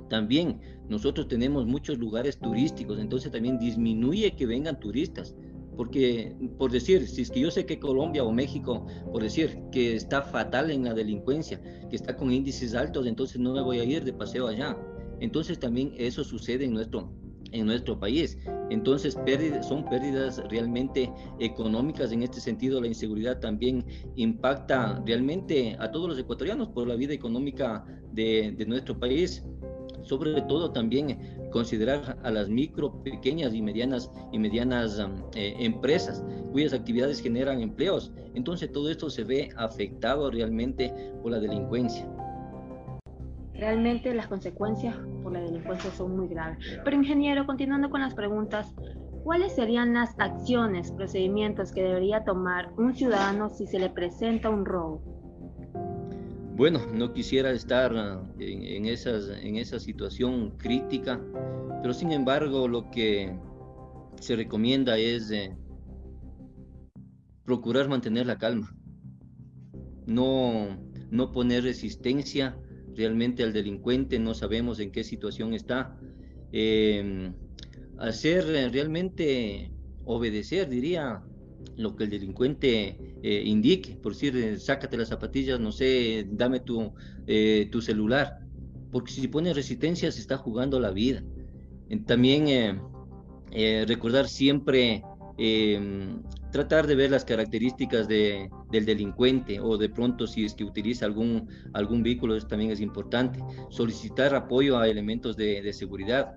También 0.09 0.61
nosotros 0.89 1.29
tenemos 1.29 1.67
muchos 1.67 1.99
lugares 1.99 2.39
turísticos, 2.39 2.99
entonces 2.99 3.33
también 3.33 3.59
disminuye 3.59 4.35
que 4.37 4.47
vengan 4.47 4.79
turistas. 4.79 5.35
Porque, 5.77 6.35
por 6.57 6.71
decir, 6.71 7.07
si 7.07 7.23
es 7.23 7.31
que 7.31 7.41
yo 7.41 7.51
sé 7.51 7.67
que 7.67 7.79
Colombia 7.79 8.25
o 8.25 8.33
México, 8.33 8.87
por 9.13 9.23
decir, 9.23 9.59
que 9.71 9.95
está 9.95 10.23
fatal 10.23 10.71
en 10.71 10.85
la 10.85 10.95
delincuencia, 10.95 11.61
que 11.91 11.97
está 11.97 12.17
con 12.17 12.33
índices 12.33 12.75
altos, 12.75 13.07
entonces 13.07 13.39
no 13.39 13.53
me 13.53 13.61
voy 13.61 13.81
a 13.81 13.85
ir 13.85 14.03
de 14.03 14.13
paseo 14.13 14.47
allá. 14.47 14.77
Entonces 15.21 15.59
también 15.59 15.93
eso 15.99 16.25
sucede 16.25 16.65
en 16.65 16.73
nuestro, 16.73 17.13
en 17.53 17.67
nuestro 17.67 18.01
país. 18.01 18.39
Entonces 18.71 19.19
son 19.69 19.85
pérdidas 19.85 20.43
realmente 20.49 21.13
económicas. 21.41 22.11
En 22.11 22.23
este 22.23 22.41
sentido, 22.41 22.81
la 22.81 22.87
inseguridad 22.87 23.39
también 23.39 23.85
impacta 24.15 25.03
realmente 25.05 25.77
a 25.79 25.91
todos 25.91 26.09
los 26.09 26.19
ecuatorianos 26.19 26.69
por 26.69 26.89
la 26.89 26.97
vida 26.97 27.13
económica 27.13 27.85
de 28.13 28.65
nuestro 28.67 28.99
país 28.99 29.45
sobre 30.07 30.41
todo 30.43 30.71
también 30.71 31.19
considerar 31.51 32.17
a 32.23 32.31
las 32.31 32.49
micro, 32.49 33.03
pequeñas 33.03 33.55
y 33.55 33.63
medianas 33.63 34.11
y 34.33 34.39
medianas 34.39 34.99
eh, 35.35 35.55
empresas 35.59 36.25
cuyas 36.53 36.73
actividades 36.73 37.21
generan 37.21 37.61
empleos. 37.61 38.13
Entonces 38.35 38.71
todo 38.73 38.91
esto 38.91 39.11
se 39.11 39.25
ve 39.25 39.51
afectado 39.57 40.31
realmente 40.31 40.93
por 41.23 41.33
la 41.33 41.41
delincuencia. 41.41 42.09
Realmente 43.55 44.15
las 44.15 44.29
consecuencias 44.29 44.95
por 45.23 45.33
la 45.33 45.41
delincuencia 45.41 45.91
son 45.91 46.17
muy 46.17 46.29
graves. 46.29 46.59
Pero 46.85 46.97
ingeniero, 46.97 47.47
continuando 47.47 47.89
con 47.89 48.01
las 48.01 48.15
preguntas, 48.15 48.75
¿cuáles 49.25 49.55
serían 49.55 49.95
las 49.95 50.15
acciones, 50.19 50.93
procedimientos 50.93 51.73
que 51.73 51.83
debería 51.83 52.25
tomar 52.25 52.71
un 52.77 52.95
ciudadano 52.95 53.49
si 53.49 53.67
se 53.67 53.79
le 53.79 53.89
presenta 53.89 54.51
un 54.51 54.67
robo? 54.67 55.03
Bueno, 56.57 56.81
no 56.91 57.13
quisiera 57.13 57.51
estar 57.53 57.95
ah, 57.95 58.27
en, 58.39 58.87
esa 58.87 59.79
situación 59.79 60.57
crítica, 60.57 61.21
pero 61.83 61.93
sin 61.93 62.13
embargo 62.13 62.67
lo 62.67 62.91
que 62.91 63.39
se 64.19 64.37
recomienda 64.37 64.97
es 64.97 65.31
procurar 67.45 67.91
mantener 67.91 68.25
la 68.25 68.39
calma, 68.39 68.75
no, 70.07 70.81
no 71.11 71.31
poner 71.31 71.65
resistencia 71.65 72.59
realmente 72.95 73.43
al 73.43 73.53
delincuente, 73.53 74.19
no 74.19 74.33
sabemos 74.33 74.81
en 74.81 74.93
qué 74.93 75.05
situación 75.05 75.53
está, 75.53 76.01
em, 76.53 77.35
hacer 77.99 78.47
realmente 78.73 79.71
obedecer, 80.07 80.71
diría, 80.71 81.23
lo 81.77 81.97
que 81.97 82.05
el 82.05 82.11
delincuente 82.11 82.97
eh, 83.23 83.43
indique, 83.45 83.97
por 83.97 84.13
decir, 84.13 84.37
eh, 84.37 84.59
sácate 84.59 84.97
las 84.97 85.09
zapatillas, 85.09 85.61
no 85.61 85.73
sé, 85.73 86.27
dame 86.31 86.61
tu, 86.61 86.93
eh, 87.27 87.69
tu 87.71 87.81
celular, 87.81 88.41
porque 88.91 89.13
si 89.13 89.29
pone 89.29 89.53
resistencia 89.53 90.11
se 90.11 90.21
está 90.21 90.37
jugando 90.37 90.81
la 90.81 90.91
vida. 90.91 91.23
También 92.07 92.81
recordar 93.87 94.29
siempre, 94.29 95.03
em, 95.39 96.23
tratar 96.51 96.87
de 96.87 96.97
ver 96.97 97.11
las 97.11 97.25
características 97.25 98.09
de, 98.09 98.51
del 98.73 98.85
delincuente 98.85 99.61
o 99.61 99.77
de 99.79 99.89
pronto 99.89 100.27
si 100.27 100.45
es 100.45 100.55
que 100.55 100.65
utiliza 100.65 101.07
algún, 101.07 101.49
algún 101.75 102.03
vehículo, 102.03 102.41
también 102.41 102.73
es 102.73 102.81
importante. 102.81 103.39
Solicitar 103.71 104.35
apoyo 104.35 104.79
a 104.79 104.89
elementos 104.89 105.37
de, 105.37 105.63
de 105.63 105.73
seguridad 105.73 106.35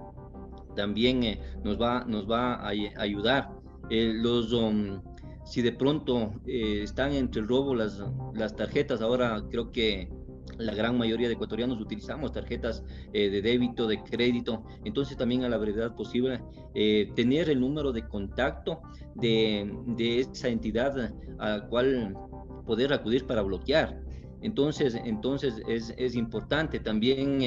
también 0.76 1.40
nos, 1.64 1.82
va, 1.82 2.06
nos 2.06 2.30
va 2.30 2.56
a, 2.56 2.70
ayudar. 2.70 3.50
los, 3.90 4.54
um, 4.54 5.02
si 5.50 5.64
de 5.64 5.72
pronto 5.72 6.32
eh, 6.46 6.82
están 6.84 7.12
entre 7.14 7.42
el 7.42 7.48
robo 7.48 7.74
las, 7.74 8.04
las 8.36 8.56
tarjetas, 8.56 9.02
ahora 9.02 9.44
creo 9.50 9.72
que 9.72 10.08
la 10.60 10.76
gran 10.76 10.96
mayoría 10.96 11.28
de 11.28 11.34
ecuatorianos 11.34 11.82
utilizamos 11.82 12.32
tarjetas 12.32 12.84
eh, 13.14 13.32
de 13.32 13.42
débito, 13.42 13.88
de 13.88 14.04
crédito, 14.04 14.64
entonces 14.86 15.18
también 15.18 15.44
a 15.44 15.50
la 15.50 15.58
verdad 15.58 15.96
posible 15.96 16.40
eh, 16.76 17.12
tener 17.16 17.50
el 17.50 17.62
número 17.62 17.92
de 17.92 18.08
contacto 18.08 18.82
de, 19.16 19.74
de, 19.88 20.20
esa 20.20 20.50
entidad 20.50 21.16
a 21.40 21.50
la 21.50 21.68
cual 21.68 22.16
poder 22.68 22.94
acudir 22.94 23.26
para 23.26 23.42
bloquear. 23.42 24.00
Entonces, 24.42 24.96
entonces 25.04 25.64
es, 25.68 25.96
es 25.98 26.16
importante 26.16 26.80
también 26.80 27.42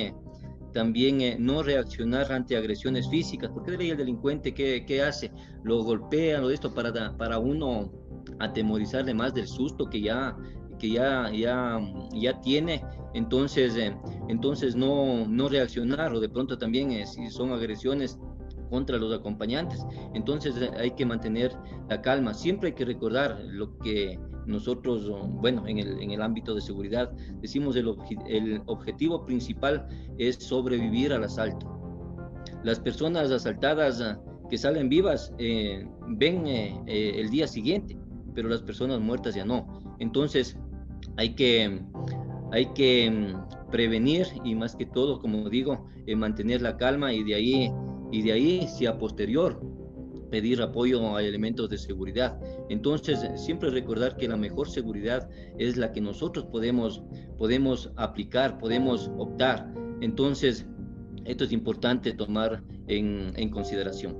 también 0.72 1.20
eh, 1.20 1.36
no 1.38 1.62
reaccionar 1.62 2.32
ante 2.32 2.56
agresiones 2.56 3.08
físicas, 3.08 3.50
porque 3.52 3.72
el 3.74 3.96
delincuente 3.96 4.54
¿qué, 4.54 4.84
qué 4.86 5.02
hace? 5.02 5.30
Lo 5.62 5.82
golpea, 5.82 6.40
lo 6.40 6.50
esto 6.50 6.74
para, 6.74 7.16
para 7.16 7.38
uno 7.38 7.90
atemorizarle 8.38 9.14
más 9.14 9.34
del 9.34 9.46
susto 9.46 9.86
que 9.86 10.00
ya 10.00 10.36
que 10.82 10.90
ya, 10.90 11.30
ya, 11.30 11.80
ya 12.12 12.40
tiene, 12.40 12.84
entonces, 13.14 13.76
eh, 13.76 13.96
entonces 14.28 14.74
no, 14.74 15.28
no 15.28 15.48
reaccionar 15.48 16.12
o 16.12 16.18
de 16.18 16.28
pronto 16.28 16.58
también 16.58 16.90
eh, 16.90 17.06
si 17.06 17.30
son 17.30 17.52
agresiones 17.52 18.18
contra 18.68 18.98
los 18.98 19.14
acompañantes, 19.14 19.80
entonces 20.12 20.54
hay 20.76 20.90
que 20.92 21.06
mantener 21.06 21.52
la 21.88 22.02
calma, 22.02 22.34
siempre 22.34 22.70
hay 22.70 22.74
que 22.74 22.84
recordar 22.84 23.38
lo 23.44 23.78
que 23.78 24.18
nosotros, 24.46 25.10
bueno, 25.40 25.66
en 25.66 25.78
el, 25.78 26.00
en 26.00 26.10
el 26.10 26.22
ámbito 26.22 26.54
de 26.54 26.60
seguridad, 26.60 27.10
decimos 27.40 27.76
el, 27.76 27.94
el 28.28 28.62
objetivo 28.66 29.24
principal 29.24 29.86
es 30.18 30.36
sobrevivir 30.36 31.12
al 31.12 31.24
asalto. 31.24 31.82
Las 32.64 32.78
personas 32.78 33.30
asaltadas 33.30 34.00
ah, 34.00 34.20
que 34.48 34.58
salen 34.58 34.88
vivas 34.88 35.32
eh, 35.38 35.86
ven 36.08 36.46
eh, 36.46 36.80
eh, 36.86 37.14
el 37.16 37.30
día 37.30 37.46
siguiente, 37.46 37.96
pero 38.34 38.48
las 38.48 38.62
personas 38.62 39.00
muertas 39.00 39.34
ya 39.34 39.44
no. 39.44 39.66
Entonces 39.98 40.56
hay 41.16 41.34
que, 41.34 41.80
hay 42.52 42.66
que 42.74 43.10
mm, 43.10 43.70
prevenir 43.70 44.26
y 44.44 44.54
más 44.54 44.76
que 44.76 44.86
todo, 44.86 45.18
como 45.20 45.48
digo, 45.48 45.88
mantener 46.16 46.62
la 46.62 46.76
calma 46.76 47.12
y 47.12 47.22
de 47.24 47.34
ahí, 47.34 47.72
y 48.10 48.22
de 48.22 48.32
ahí 48.32 48.68
si 48.68 48.86
a 48.86 48.98
posterior 48.98 49.60
pedir 50.32 50.62
apoyo 50.62 51.14
a 51.14 51.22
elementos 51.22 51.68
de 51.68 51.76
seguridad. 51.76 52.40
Entonces, 52.70 53.20
siempre 53.36 53.68
recordar 53.70 54.16
que 54.16 54.26
la 54.26 54.38
mejor 54.38 54.66
seguridad 54.68 55.28
es 55.58 55.76
la 55.76 55.92
que 55.92 56.00
nosotros 56.00 56.46
podemos, 56.46 57.04
podemos 57.36 57.92
aplicar, 57.96 58.58
podemos 58.58 59.12
optar. 59.18 59.70
Entonces, 60.00 60.66
esto 61.26 61.44
es 61.44 61.52
importante 61.52 62.14
tomar 62.14 62.62
en, 62.88 63.34
en 63.36 63.50
consideración. 63.50 64.16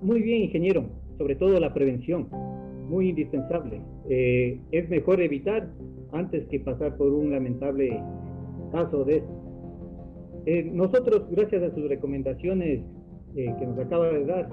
Muy 0.00 0.22
bien, 0.22 0.44
ingeniero, 0.44 0.88
sobre 1.18 1.34
todo 1.34 1.58
la 1.58 1.74
prevención, 1.74 2.28
muy 2.88 3.08
indispensable. 3.08 3.82
Eh, 4.08 4.60
es 4.70 4.88
mejor 4.88 5.20
evitar 5.20 5.68
antes 6.12 6.46
que 6.46 6.60
pasar 6.60 6.96
por 6.96 7.12
un 7.12 7.32
lamentable 7.32 8.00
caso 8.70 9.04
de 9.04 9.16
esto. 9.16 9.47
Eh, 10.50 10.64
nosotros, 10.64 11.24
gracias 11.30 11.62
a 11.62 11.74
sus 11.74 11.86
recomendaciones 11.90 12.80
eh, 13.36 13.54
que 13.58 13.66
nos 13.66 13.78
acaba 13.78 14.08
de 14.08 14.24
dar, 14.24 14.48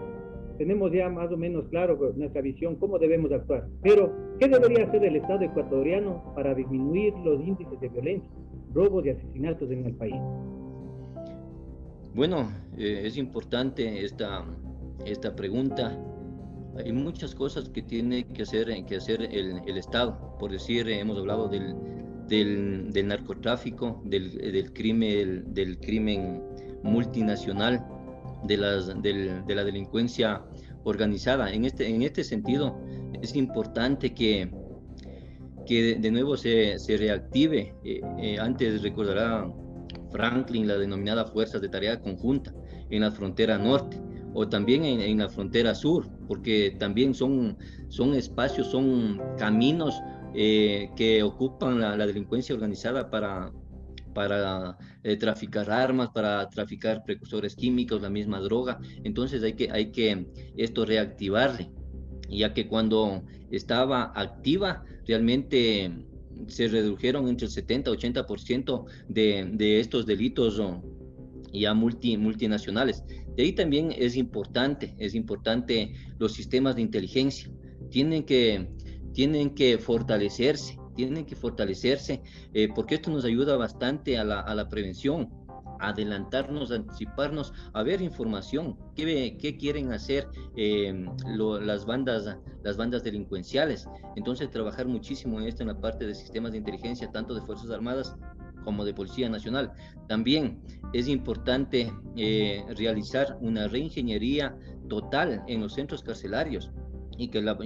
tenemos 0.57 0.91
ya 0.91 1.07
más 1.07 1.31
o 1.31 1.37
menos 1.37 1.69
claro 1.69 1.97
nuestra 2.17 2.41
visión, 2.41 2.75
cómo 2.75 2.99
debemos 2.99 3.31
actuar. 3.31 3.69
Pero, 3.81 4.11
¿qué 4.37 4.49
debería 4.49 4.83
hacer 4.87 5.05
el 5.05 5.15
Estado 5.15 5.45
ecuatoriano 5.45 6.33
para 6.35 6.53
disminuir 6.53 7.13
los 7.23 7.39
índices 7.39 7.79
de 7.79 7.87
violencia, 7.87 8.29
robos 8.73 9.05
y 9.05 9.11
asesinatos 9.11 9.71
en 9.71 9.85
el 9.85 9.93
país? 9.93 10.21
Bueno, 12.13 12.49
eh, 12.77 13.03
es 13.05 13.15
importante 13.15 14.03
esta, 14.03 14.43
esta 15.05 15.33
pregunta. 15.33 15.97
Hay 16.75 16.91
muchas 16.91 17.33
cosas 17.33 17.69
que 17.69 17.81
tiene 17.81 18.25
que 18.25 18.41
hacer, 18.41 18.67
que 18.85 18.97
hacer 18.97 19.21
el, 19.21 19.61
el 19.65 19.77
Estado. 19.77 20.35
Por 20.39 20.51
decir, 20.51 20.89
hemos 20.89 21.17
hablado 21.17 21.47
del, 21.47 21.73
del, 22.27 23.07
narcotráfico, 23.07 24.01
del, 24.05 24.71
crimen, 24.73 25.53
del, 25.53 25.79
crimen 25.79 26.41
multinacional, 26.83 27.85
de, 28.43 28.57
la 28.57 29.63
delincuencia 29.63 30.41
organizada. 30.83 31.51
En 31.51 31.65
este, 31.65 31.87
en 31.87 32.01
este 32.03 32.23
sentido, 32.23 32.79
es 33.21 33.35
importante 33.35 34.13
que, 34.13 34.49
que 35.65 35.95
de 35.95 36.11
nuevo 36.11 36.37
se, 36.37 36.77
se 36.79 36.97
reactive. 36.97 37.73
Eh, 37.83 38.01
eh, 38.19 38.37
antes 38.39 38.81
recordará 38.81 39.51
Franklin 40.11 40.67
la 40.67 40.77
denominada 40.77 41.25
Fuerzas 41.25 41.61
de 41.61 41.69
Tarea 41.69 41.99
Conjunta 41.99 42.53
en 42.89 43.01
la 43.01 43.11
frontera 43.11 43.57
norte 43.57 43.99
o 44.35 44.47
también 44.47 44.83
en, 44.83 45.17
la 45.17 45.29
frontera 45.29 45.73
sur, 45.73 46.07
porque 46.27 46.75
también 46.77 47.13
son, 47.13 47.57
son 47.87 48.13
espacios, 48.13 48.67
son 48.67 49.21
caminos 49.37 49.95
eh, 50.35 50.89
que 50.95 51.23
ocupan 51.23 51.79
la, 51.79 52.05
delincuencia 52.05 52.53
organizada 52.53 53.09
para, 53.09 53.51
para 54.13 54.77
eh, 55.03 55.15
traficar 55.17 55.69
armas, 55.71 56.09
para 56.09 56.47
traficar 56.49 57.03
precursores 57.05 57.55
químicos, 57.55 58.01
la 58.01 58.09
misma 58.09 58.39
droga. 58.39 58.79
Entonces 59.03 59.43
hay 59.43 59.53
que, 59.53 59.71
hay 59.71 59.91
que 59.91 60.27
esto 60.57 60.85
reactivarle, 60.85 61.71
ya 62.29 62.53
que 62.53 62.67
cuando 62.67 63.23
estaba 63.51 64.11
activa 64.15 64.83
realmente 65.05 66.05
se 66.47 66.67
redujeron 66.67 67.27
entre 67.29 67.47
el 67.47 67.53
70-80% 67.53 68.85
de, 69.07 69.49
de 69.53 69.79
estos 69.79 70.05
delitos 70.05 70.59
ya 71.53 71.73
multi, 71.73 72.17
multinacionales. 72.17 73.03
De 73.35 73.43
ahí 73.43 73.53
también 73.53 73.93
es 73.97 74.15
importante, 74.15 74.95
es 74.97 75.15
importante 75.15 75.93
los 76.19 76.33
sistemas 76.33 76.75
de 76.75 76.81
inteligencia. 76.81 77.49
Tienen 77.89 78.23
que, 78.23 78.67
tienen 79.15 79.55
que 79.55 79.77
fortalecerse, 79.77 80.77
tienen 80.93 81.25
que 81.25 81.35
fortalecerse, 81.37 82.21
eh, 82.53 82.67
porque 82.75 82.95
esto 82.95 83.09
nos 83.09 83.23
ayuda 83.23 83.55
bastante 83.55 84.17
a 84.17 84.25
la, 84.25 84.41
a 84.41 84.53
la 84.53 84.67
prevención, 84.67 85.29
adelantarnos, 85.79 86.71
anticiparnos, 86.71 87.53
a 87.73 87.81
ver 87.81 88.01
información, 88.01 88.77
qué, 88.93 89.37
qué 89.39 89.57
quieren 89.57 89.93
hacer 89.93 90.27
em, 90.57 91.07
las, 91.25 91.85
bandas, 91.85 92.37
las 92.61 92.75
bandas 92.75 93.03
delincuenciales. 93.03 93.87
Entonces, 94.17 94.51
trabajar 94.51 94.85
muchísimo 94.85 95.39
en 95.39 95.47
esto 95.47 95.63
en 95.63 95.69
la 95.69 95.79
parte 95.79 96.05
de 96.05 96.13
sistemas 96.13 96.51
de 96.51 96.57
inteligencia, 96.57 97.09
tanto 97.09 97.33
de 97.33 97.41
Fuerzas 97.41 97.71
Armadas 97.71 98.15
como 98.65 98.83
de 98.83 98.93
Policía 98.93 99.29
Nacional. 99.29 99.71
También 100.09 100.59
es 100.91 101.07
importante 101.07 101.93
eh, 102.17 102.65
realizar 102.75 103.37
una 103.39 103.69
reingeniería 103.69 104.57
total 104.89 105.41
en 105.47 105.61
los 105.61 105.73
centros 105.73 106.03
carcelarios 106.03 106.71
y 107.17 107.27
que 107.29 107.41
la, 107.41 107.57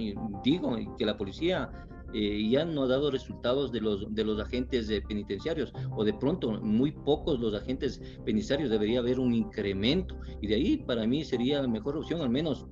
digo 0.44 0.76
que 0.98 1.04
la 1.04 1.16
policía 1.16 1.70
eh, 2.12 2.48
ya 2.50 2.64
no 2.64 2.82
ha 2.82 2.88
dado 2.88 3.10
resultados 3.10 3.70
de 3.70 3.80
los, 3.80 4.12
de 4.12 4.24
los 4.24 4.40
agentes 4.40 4.90
penitenciarios 5.06 5.72
o 5.96 6.04
de 6.04 6.12
pronto 6.12 6.60
muy 6.60 6.90
pocos 6.90 7.38
los 7.38 7.54
agentes 7.54 8.00
penitenciarios 8.24 8.70
debería 8.70 8.98
haber 8.98 9.20
un 9.20 9.32
incremento 9.32 10.16
y 10.40 10.48
de 10.48 10.56
ahí 10.56 10.76
para 10.78 11.06
mí 11.06 11.24
sería 11.24 11.62
la 11.62 11.68
mejor 11.68 11.96
opción 11.96 12.20
al 12.20 12.30
menos 12.30 12.66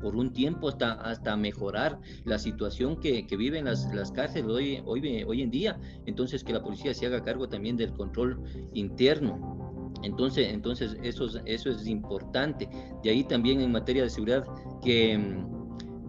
por 0.00 0.14
un 0.14 0.32
tiempo 0.32 0.68
hasta, 0.68 0.92
hasta 0.92 1.36
mejorar 1.36 1.98
la 2.24 2.38
situación 2.38 3.00
que, 3.00 3.26
que 3.26 3.36
viven 3.36 3.64
las, 3.64 3.92
las 3.94 4.12
cárceles 4.12 4.48
hoy, 4.48 4.82
hoy, 4.84 5.24
hoy 5.24 5.42
en 5.42 5.50
día. 5.50 5.80
Entonces, 6.06 6.44
que 6.44 6.52
la 6.52 6.62
policía 6.62 6.94
se 6.94 7.06
haga 7.06 7.22
cargo 7.22 7.48
también 7.48 7.76
del 7.76 7.92
control 7.92 8.40
interno. 8.74 9.90
Entonces, 10.02 10.52
entonces 10.52 10.96
eso, 11.02 11.26
eso 11.44 11.70
es 11.70 11.86
importante. 11.86 12.68
De 13.02 13.10
ahí 13.10 13.24
también 13.24 13.60
en 13.60 13.72
materia 13.72 14.02
de 14.02 14.10
seguridad 14.10 14.44
que, 14.82 15.18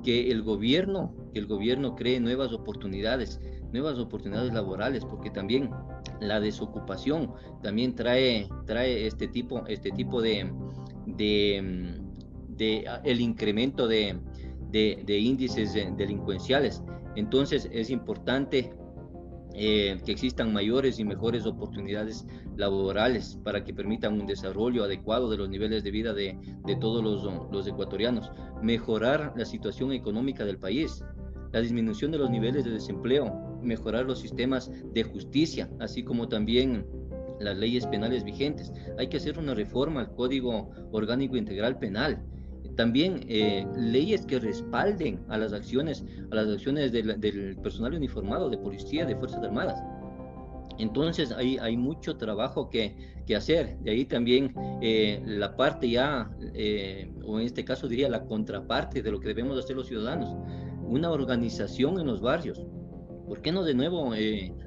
que 0.08 0.32
el 0.32 0.42
gobierno, 0.42 1.14
que 1.34 1.40
el 1.40 1.48
gobierno 1.48 1.94
cree 1.94 2.18
nuevas 2.22 2.54
oportunidades, 2.54 3.42
nuevas 3.74 4.00
oportunidades 4.00 4.54
laborales, 4.54 5.04
porque 5.04 5.30
también 5.30 5.70
la 6.22 6.40
desocupación 6.40 7.34
también 7.62 7.94
trae, 7.94 8.48
trae 8.66 9.06
este 9.06 9.28
tipo, 9.28 9.68
este 9.68 9.92
tipo 9.92 10.22
de, 10.22 10.50
de 11.06 12.00
de, 12.48 12.86
el 13.04 13.20
incremento 13.20 13.86
de, 13.86 14.18
de, 14.72 15.20
índices 15.20 15.74
delincuenciales. 15.74 16.82
Entonces 17.18 17.70
es 17.74 17.90
importante 17.90 18.72
eh, 19.60 19.98
que 20.06 20.12
existan 20.12 20.54
mayores 20.54 21.00
y 21.00 21.04
mejores 21.04 21.48
oportunidades 21.48 22.28
laborales 22.56 23.40
para 23.44 23.64
que 23.64 23.74
permitan 23.74 24.14
un 24.14 24.28
desarrollo 24.28 24.84
adecuado 24.84 25.32
de 25.32 25.38
los 25.38 25.50
niveles 25.50 25.84
de 25.84 25.90
vida 25.90 26.14
de, 26.14 26.38
de 26.64 26.76
todos 26.76 27.04
los, 27.04 27.52
los, 27.52 27.68
ecuatorianos, 27.68 28.32
mejorar 28.62 29.34
la 29.36 29.46
situación 29.46 29.94
económica 29.94 30.46
del 30.46 30.60
país, 30.60 31.04
la 31.54 31.62
disminución 31.62 32.12
de 32.12 32.20
los 32.20 32.30
niveles 32.30 32.66
de 32.66 32.72
desempleo, 32.72 33.60
mejorar 33.64 34.06
los 34.06 34.20
sistemas 34.20 34.70
de 34.94 35.04
justicia, 35.04 35.68
así 35.80 36.04
como 36.04 36.28
también 36.28 36.86
las 37.40 37.58
leyes 37.58 37.88
penales 37.88 38.24
vigentes. 38.24 38.72
Hay 39.00 39.08
que 39.08 39.18
hacer 39.18 39.40
una 39.40 39.56
reforma 39.56 40.02
al 40.02 40.14
Código 40.14 40.70
Orgánico 40.92 41.36
Integral 41.36 41.80
Penal 41.80 42.24
también 42.78 43.26
eh, 43.28 43.68
leyes 43.76 44.26
que 44.26 44.40
respalden 44.40 45.20
a 45.28 45.38
las 45.38 45.52
acciones, 45.52 46.06
a 46.32 46.36
las 46.36 46.48
acciones 46.48 46.92
del, 46.92 47.58
personal 47.62 47.96
uniformado, 47.96 48.50
de 48.50 48.58
policía, 48.58 49.06
de 49.06 49.16
Fuerzas 49.16 49.44
Armadas. 49.44 49.84
Entonces 50.78 51.32
hay, 51.32 51.58
hay 51.58 51.76
mucho 51.76 52.18
trabajo 52.18 52.70
que, 52.70 52.96
que 53.26 53.36
hacer. 53.36 53.78
De 53.80 53.92
ahí 53.92 54.06
también 54.06 54.54
eh, 54.82 55.22
la 55.26 55.58
parte 55.58 55.90
ya, 55.90 56.32
eh, 56.54 57.12
o 57.26 57.40
en 57.40 57.48
este 57.48 57.66
caso 57.66 57.88
diría 57.88 58.10
la 58.10 58.24
contraparte 58.24 59.02
de 59.02 59.12
lo 59.12 59.20
que 59.20 59.28
debemos 59.28 59.58
hacer 59.58 59.76
los 59.76 59.88
ciudadanos, 59.88 60.30
una 60.84 61.10
organización 61.10 62.00
en 62.00 62.06
los 62.06 62.22
barrios. 62.22 62.64
¿Por 63.28 63.42
qué 63.42 63.52
no 63.52 63.64
de 63.64 63.74
nuevo 63.74 64.14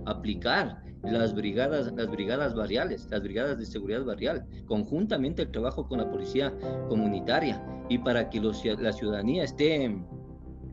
aplicar 0.04 0.82
las 1.02 1.34
brigadas, 1.34 1.92
las 1.92 2.10
brigadas 2.10 2.54
barriales, 2.54 3.08
las 3.10 3.22
brigadas 3.22 3.58
de 3.58 3.66
seguridad 3.66 4.04
barrial, 4.04 4.46
conjuntamente 4.66 5.42
el 5.42 5.50
trabajo 5.50 5.88
con 5.88 5.98
la 5.98 6.10
policía 6.10 6.52
comunitaria 6.88 7.62
y 7.88 7.98
para 7.98 8.28
que 8.28 8.40
la 8.40 8.92
ciudadanía 8.92 9.44
esté, 9.44 9.96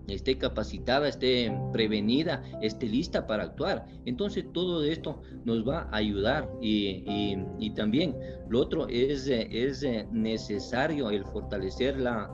esté 0.07 0.37
capacitada, 0.37 1.07
esté 1.07 1.55
prevenida, 1.71 2.43
esté 2.61 2.87
lista 2.87 3.25
para 3.25 3.43
actuar. 3.43 3.85
Entonces 4.05 4.45
todo 4.53 4.83
esto 4.83 5.21
nos 5.45 5.67
va 5.67 5.89
a 5.91 5.97
ayudar 5.97 6.49
y, 6.61 7.37
y, 7.59 7.69
también 7.71 8.15
lo 8.49 8.59
otro 8.59 8.87
es, 8.89 9.27
es 9.27 9.85
necesario 10.11 11.09
el 11.09 11.23
fortalecer 11.25 11.97
la, 11.99 12.29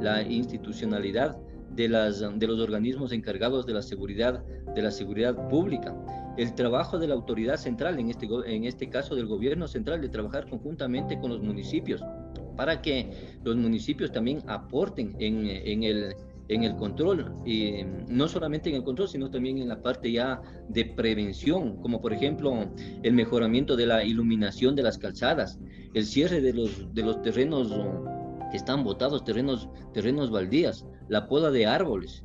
la 0.00 0.22
institucionalidad 0.22 1.36
de, 1.74 1.88
las, 1.88 2.20
de 2.20 2.46
los 2.46 2.60
organismos 2.60 3.12
encargados 3.12 3.66
de 3.66 3.74
la 3.74 3.82
seguridad, 3.82 4.44
de 4.74 4.82
la 4.82 4.90
seguridad 4.90 5.48
pública. 5.48 5.94
El 6.36 6.54
trabajo 6.54 6.98
de 6.98 7.08
la 7.08 7.14
autoridad 7.14 7.56
central, 7.56 7.98
en 7.98 8.10
este, 8.10 8.26
en 8.46 8.64
este 8.64 8.88
caso 8.88 9.14
del 9.14 9.26
gobierno 9.26 9.68
central, 9.68 10.00
de 10.00 10.08
trabajar 10.08 10.48
conjuntamente 10.48 11.18
con 11.18 11.30
los 11.30 11.42
municipios, 11.42 12.02
para 12.56 12.80
que 12.80 13.38
los 13.44 13.56
municipios 13.56 14.12
también 14.12 14.42
aporten 14.46 15.14
en, 15.18 15.46
en 15.46 15.82
el, 15.82 16.14
en 16.48 16.64
el 16.64 16.76
control, 16.76 17.34
y 17.44 17.82
no 18.08 18.28
solamente 18.28 18.70
en 18.70 18.76
el 18.76 18.84
control, 18.84 19.08
sino 19.08 19.30
también 19.30 19.58
en 19.58 19.68
la 19.68 19.80
parte 19.80 20.10
ya 20.10 20.40
de 20.68 20.84
prevención, 20.84 21.76
como 21.82 22.00
por 22.00 22.12
ejemplo 22.12 22.52
el 23.02 23.12
mejoramiento 23.12 23.76
de 23.76 23.86
la 23.86 24.04
iluminación 24.04 24.74
de 24.74 24.82
las 24.82 24.98
calzadas, 24.98 25.58
el 25.94 26.04
cierre 26.04 26.40
de 26.40 26.52
los, 26.52 26.92
de 26.94 27.02
los 27.02 27.20
terrenos 27.22 27.72
que 28.50 28.56
están 28.56 28.84
botados, 28.84 29.24
terrenos, 29.24 29.68
terrenos 29.92 30.30
baldías, 30.30 30.86
la 31.08 31.26
poda 31.26 31.50
de 31.50 31.66
árboles. 31.66 32.22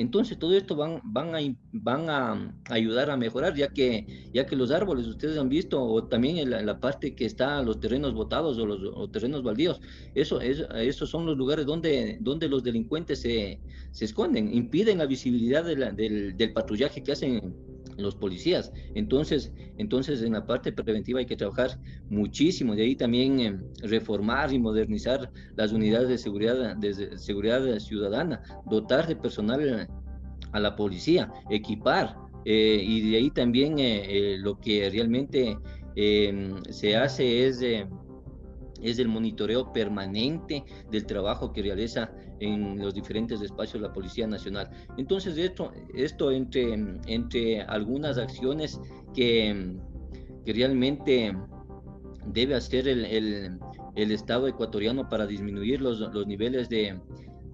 Entonces 0.00 0.38
todo 0.38 0.56
esto 0.56 0.76
van, 0.76 1.00
van, 1.04 1.34
a, 1.34 1.40
van 1.72 2.08
a 2.08 2.54
ayudar 2.70 3.10
a 3.10 3.18
mejorar, 3.18 3.54
ya 3.54 3.68
que, 3.68 4.30
ya 4.32 4.46
que 4.46 4.56
los 4.56 4.70
árboles, 4.70 5.06
ustedes 5.06 5.36
han 5.36 5.50
visto, 5.50 5.82
o 5.82 6.04
también 6.04 6.38
en 6.38 6.66
la, 6.66 6.80
parte 6.80 7.14
que 7.14 7.26
está 7.26 7.62
los 7.62 7.80
terrenos 7.80 8.14
botados 8.14 8.56
o 8.58 8.64
los 8.64 9.12
terrenos 9.12 9.42
baldíos, 9.42 9.80
eso, 10.14 10.40
es, 10.40 10.64
esos 10.74 11.10
son 11.10 11.26
los 11.26 11.36
lugares 11.36 11.66
donde, 11.66 12.16
donde 12.20 12.48
los 12.48 12.64
delincuentes 12.64 13.20
se, 13.20 13.60
se 13.90 14.06
esconden, 14.06 14.54
impiden 14.54 14.96
la 14.98 15.06
visibilidad 15.06 15.64
del, 15.64 16.34
del 16.36 16.52
patrullaje 16.54 17.02
que 17.02 17.12
hacen 17.12 17.54
los 17.98 18.14
policías. 18.14 18.72
Entonces, 18.94 19.52
entonces 19.80 20.22
en 20.22 20.34
la 20.34 20.44
parte 20.44 20.72
preventiva 20.72 21.20
hay 21.20 21.26
que 21.26 21.36
trabajar 21.36 21.78
muchísimo. 22.10 22.76
De 22.76 22.82
ahí 22.82 22.94
también 22.94 23.40
eh, 23.40 23.58
reformar 23.82 24.52
y 24.52 24.58
modernizar 24.58 25.30
las 25.56 25.72
unidades 25.72 26.08
de 26.10 26.18
seguridad, 26.18 26.76
de 26.76 27.18
seguridad 27.18 27.78
ciudadana, 27.78 28.42
dotar 28.66 29.06
de 29.06 29.16
personal 29.16 29.88
a 30.52 30.60
la 30.60 30.76
policía, 30.76 31.32
equipar. 31.48 32.14
Eh, 32.44 32.82
y 32.86 33.10
de 33.10 33.16
ahí 33.16 33.30
también 33.30 33.78
eh, 33.78 34.36
lo 34.38 34.60
que 34.60 34.90
realmente 34.90 35.56
se 36.70 36.96
hace 36.96 37.46
es 37.46 37.62
es 38.82 38.98
el 38.98 39.08
monitoreo 39.08 39.72
permanente 39.72 40.64
del 40.90 41.06
trabajo 41.06 41.52
que 41.52 41.62
realiza 41.62 42.10
en 42.40 42.78
los 42.78 42.94
diferentes 42.94 43.40
espacios 43.40 43.82
la 43.82 43.92
Policía 43.92 44.26
Nacional. 44.26 44.70
Entonces, 44.96 45.36
esto, 45.38 45.72
esto 45.94 46.30
entre, 46.30 46.72
entre 47.06 47.62
algunas 47.62 48.18
acciones 48.18 48.80
que, 49.14 49.76
que 50.44 50.52
realmente 50.52 51.36
debe 52.26 52.54
hacer 52.54 52.88
el, 52.88 53.04
el, 53.04 53.58
el, 53.96 54.12
Estado 54.12 54.48
ecuatoriano 54.48 55.08
para 55.08 55.26
disminuir 55.26 55.80
los, 55.80 56.00
los 56.00 56.26
niveles 56.26 56.68
de, 56.68 56.98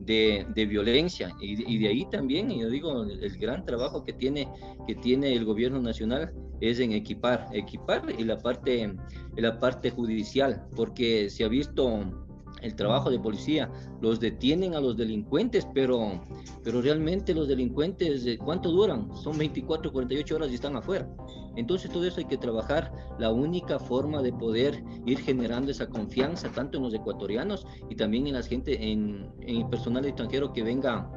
de, 0.07 0.67
violencia. 0.67 1.35
Y, 1.41 1.75
y, 1.75 1.79
de 1.79 1.89
ahí 1.89 2.07
también, 2.11 2.51
yo 2.51 2.71
digo, 2.71 3.03
el, 3.03 3.39
gran 3.39 3.65
trabajo 3.65 4.05
que 4.05 4.13
tiene, 4.13 4.49
que 4.87 4.95
tiene 4.95 5.33
el 5.33 5.45
gobierno 5.45 5.81
nacional 5.81 6.33
es 6.61 6.81
en 6.81 6.93
equipar, 6.93 7.49
equipar 7.53 8.03
y 8.17 8.25
la 8.25 8.39
parte, 8.39 8.95
la 9.37 9.59
parte 9.59 9.91
judicial, 9.91 10.67
porque 10.75 11.29
se 11.29 11.45
ha 11.45 11.49
visto 11.49 12.26
el 12.63 12.75
trabajo 12.75 13.11
de 13.11 13.19
policía, 13.19 13.71
los 14.01 14.21
detienen 14.21 14.75
a 14.75 14.81
los 14.81 14.97
delincuentes, 14.97 15.67
pero, 15.75 16.21
pero 16.65 16.81
realmente 16.83 17.35
los 17.35 17.49
delincuentes, 17.49 18.27
eh, 18.27 18.39
¿cuánto 18.39 18.71
duran? 18.71 19.15
Son 19.17 19.37
24, 19.37 19.93
48 19.93 20.37
horas 20.37 20.51
y 20.51 20.55
están 20.55 20.77
afuera. 20.77 21.09
Entonces 21.57 21.91
todo 21.91 22.05
eso 22.05 22.19
hay 22.19 22.27
que 22.27 22.37
trabajar. 22.37 22.93
La 23.19 23.31
única 23.31 23.79
forma 23.79 24.23
de 24.23 24.33
poder 24.33 24.83
ir 25.07 25.19
generando 25.19 25.71
esa 25.71 25.89
confianza, 25.89 26.51
tanto 26.51 26.79
en 26.79 26.85
los 26.85 26.95
ecuatorianos 26.95 27.67
y 27.89 27.97
también 27.97 28.27
en 28.27 28.35
la 28.35 28.43
gente, 28.43 28.93
en, 28.93 29.31
en 29.41 29.57
el 29.57 29.69
personal 29.69 30.05
extranjero 30.05 30.53
que 30.53 30.63
venga 30.63 31.11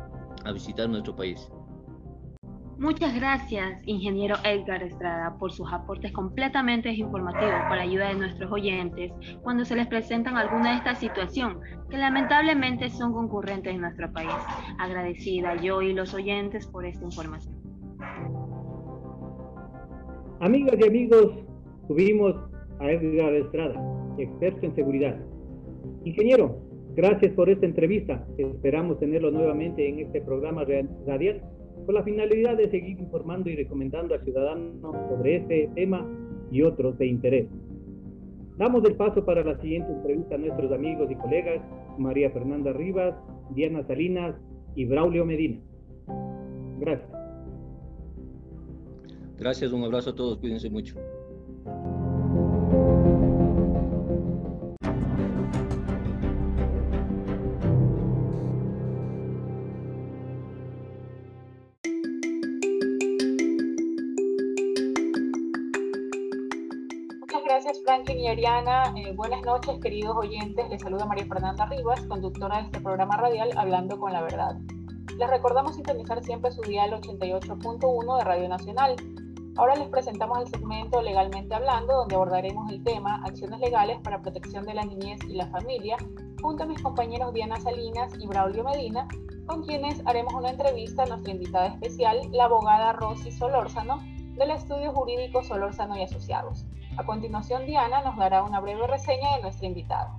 a 0.46 0.52
visitar 0.52 0.90
nuestro 0.90 1.16
país. 1.16 1.50
Muchas 2.80 3.14
gracias, 3.14 3.82
ingeniero 3.88 4.36
Edgar 4.46 4.82
Estrada, 4.82 5.36
por 5.38 5.52
sus 5.52 5.68
aportes 5.74 6.14
completamente 6.14 6.90
informativos 6.90 7.60
para 7.68 7.82
ayuda 7.82 8.08
de 8.08 8.16
nuestros 8.16 8.50
oyentes 8.50 9.12
cuando 9.44 9.66
se 9.66 9.76
les 9.76 9.86
presentan 9.88 10.38
alguna 10.38 10.72
de 10.72 10.78
estas 10.78 10.98
situaciones 10.98 11.58
que 11.90 11.98
lamentablemente 11.98 12.90
son 12.90 13.12
concurrentes 13.12 13.74
en 13.74 13.82
nuestro 13.82 14.10
país. 14.14 14.32
Agradecida 14.80 15.62
yo 15.62 15.82
y 15.82 15.92
los 15.92 16.14
oyentes 16.14 16.68
por 16.68 16.86
esta 16.86 17.04
información. 17.04 17.54
Amigas 20.40 20.76
y 20.80 20.88
amigos, 20.88 21.34
tuvimos 21.90 22.34
a 22.80 22.92
Edgar 22.92 23.34
Estrada, 23.34 23.76
experto 24.18 24.66
en 24.66 24.76
seguridad. 24.76 25.18
Ingeniero, 26.06 26.62
gracias 26.96 27.34
por 27.34 27.50
esta 27.50 27.66
entrevista. 27.66 28.26
Esperamos 28.38 29.00
tenerlo 29.00 29.32
nuevamente 29.32 29.86
en 29.86 30.00
este 30.00 30.22
programa 30.22 30.64
radial 31.06 31.42
con 31.90 31.96
la 31.96 32.04
finalidad 32.04 32.56
de 32.56 32.70
seguir 32.70 33.00
informando 33.00 33.50
y 33.50 33.56
recomendando 33.56 34.14
a 34.14 34.20
ciudadanos 34.20 34.96
sobre 35.10 35.38
este 35.38 35.72
tema 35.74 36.06
y 36.52 36.62
otros 36.62 36.96
de 37.00 37.08
interés. 37.08 37.48
Damos 38.60 38.86
el 38.86 38.94
paso 38.94 39.26
para 39.26 39.44
la 39.44 39.60
siguiente 39.60 39.92
entrevista 39.92 40.36
a 40.36 40.38
nuestros 40.38 40.72
amigos 40.72 41.10
y 41.10 41.16
colegas 41.16 41.60
María 41.98 42.30
Fernanda 42.30 42.74
Rivas, 42.74 43.16
Diana 43.56 43.84
Salinas 43.88 44.36
y 44.76 44.86
Braulio 44.86 45.26
Medina. 45.26 45.60
Gracias. 46.78 47.10
Gracias, 49.40 49.72
un 49.72 49.84
abrazo 49.84 50.12
a 50.12 50.16
todos, 50.16 50.38
cuídense 50.38 50.70
mucho. 50.70 50.94
Ariana. 68.30 68.94
Eh, 68.96 69.14
buenas 69.16 69.42
noches, 69.42 69.80
queridos 69.82 70.16
oyentes. 70.16 70.70
Les 70.70 70.82
saluda 70.82 71.06
María 71.06 71.26
Fernanda 71.26 71.66
Rivas, 71.66 72.02
conductora 72.02 72.58
de 72.58 72.66
este 72.66 72.80
programa 72.80 73.18
radial 73.18 73.50
Hablando 73.58 74.00
con 74.00 74.14
la 74.14 74.22
Verdad. 74.22 74.56
Les 75.18 75.30
recordamos 75.30 75.76
sintonizar 75.76 76.24
siempre 76.24 76.52
su 76.52 76.62
dial 76.62 76.92
88.1 76.92 78.18
de 78.18 78.24
Radio 78.24 78.48
Nacional. 78.48 78.96
Ahora 79.58 79.76
les 79.76 79.90
presentamos 79.90 80.40
el 80.42 80.48
segmento 80.48 81.02
Legalmente 81.02 81.56
Hablando, 81.56 81.96
donde 81.96 82.16
abordaremos 82.16 82.72
el 82.72 82.84
tema 82.84 83.20
Acciones 83.26 83.60
legales 83.62 83.98
para 84.04 84.22
protección 84.22 84.64
de 84.66 84.76
la 84.76 84.86
niñez 84.86 85.20
y 85.28 85.34
la 85.34 85.48
familia, 85.48 85.98
junto 86.42 86.64
a 86.64 86.68
mis 86.68 86.82
compañeros 86.84 87.34
Diana 87.34 87.60
Salinas 87.60 88.14
y 88.20 88.28
Braulio 88.28 88.64
Medina, 88.64 89.08
con 89.48 89.64
quienes 89.64 90.06
haremos 90.06 90.36
una 90.36 90.52
entrevista 90.52 91.04
a 91.04 91.08
nuestra 91.08 91.32
invitada 91.34 91.68
especial, 91.70 92.22
la 92.32 92.46
abogada 92.46 92.94
Rosy 92.94 93.32
Solórzano, 93.32 94.00
del 94.36 94.52
Estudio 94.52 94.94
Jurídico 94.94 95.44
Solórzano 95.44 95.98
y 95.98 96.04
Asociados. 96.04 96.68
A 97.00 97.06
continuación, 97.06 97.66
Diana 97.66 98.02
nos 98.02 98.18
dará 98.18 98.44
una 98.44 98.60
breve 98.60 98.86
reseña 98.86 99.38
de 99.38 99.44
nuestra 99.44 99.68
invitada. 99.68 100.18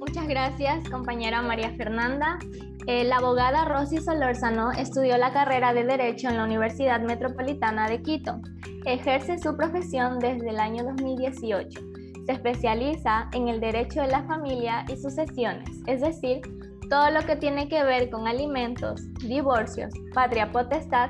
Muchas 0.00 0.26
gracias, 0.26 0.88
compañera 0.88 1.42
María 1.42 1.74
Fernanda. 1.76 2.38
Eh, 2.86 3.04
la 3.04 3.16
abogada 3.16 3.66
Rosy 3.66 3.98
Solórzano 3.98 4.72
estudió 4.72 5.18
la 5.18 5.34
carrera 5.34 5.74
de 5.74 5.84
Derecho 5.84 6.30
en 6.30 6.38
la 6.38 6.44
Universidad 6.44 7.02
Metropolitana 7.02 7.86
de 7.86 8.00
Quito. 8.00 8.40
Ejerce 8.86 9.38
su 9.38 9.54
profesión 9.58 10.18
desde 10.20 10.48
el 10.48 10.58
año 10.58 10.84
2018 10.84 11.97
se 12.28 12.34
especializa 12.34 13.26
en 13.32 13.48
el 13.48 13.58
derecho 13.58 14.02
de 14.02 14.08
la 14.08 14.22
familia 14.24 14.84
y 14.86 14.98
sucesiones, 14.98 15.70
es 15.86 16.02
decir, 16.02 16.42
todo 16.90 17.10
lo 17.10 17.22
que 17.22 17.36
tiene 17.36 17.70
que 17.70 17.82
ver 17.82 18.10
con 18.10 18.28
alimentos, 18.28 19.00
divorcios, 19.20 19.90
patria 20.12 20.52
potestad 20.52 21.08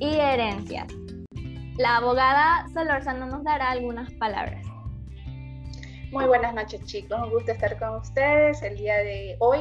y 0.00 0.16
herencias. 0.16 0.88
La 1.78 1.98
abogada 1.98 2.66
Solórzano 2.74 3.26
nos 3.26 3.44
dará 3.44 3.70
algunas 3.70 4.10
palabras. 4.14 4.66
Muy 6.10 6.24
buenas 6.24 6.52
noches 6.52 6.84
chicos, 6.84 7.20
un 7.22 7.30
gusto 7.30 7.52
estar 7.52 7.78
con 7.78 8.00
ustedes 8.00 8.60
el 8.62 8.76
día 8.76 8.96
de 8.96 9.36
hoy 9.38 9.60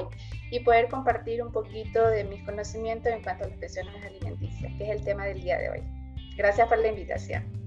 y 0.50 0.60
poder 0.62 0.90
compartir 0.90 1.44
un 1.44 1.52
poquito 1.52 2.04
de 2.10 2.24
mis 2.24 2.44
conocimientos 2.46 3.14
en 3.14 3.22
cuanto 3.22 3.44
a 3.44 3.50
las 3.50 3.58
pensiones 3.60 3.94
alimenticias, 4.04 4.74
que 4.80 4.86
es 4.86 4.98
el 4.98 5.04
tema 5.04 5.26
del 5.26 5.40
día 5.40 5.60
de 5.60 5.70
hoy. 5.70 5.84
Gracias 6.36 6.68
por 6.68 6.80
la 6.80 6.88
invitación. 6.88 7.59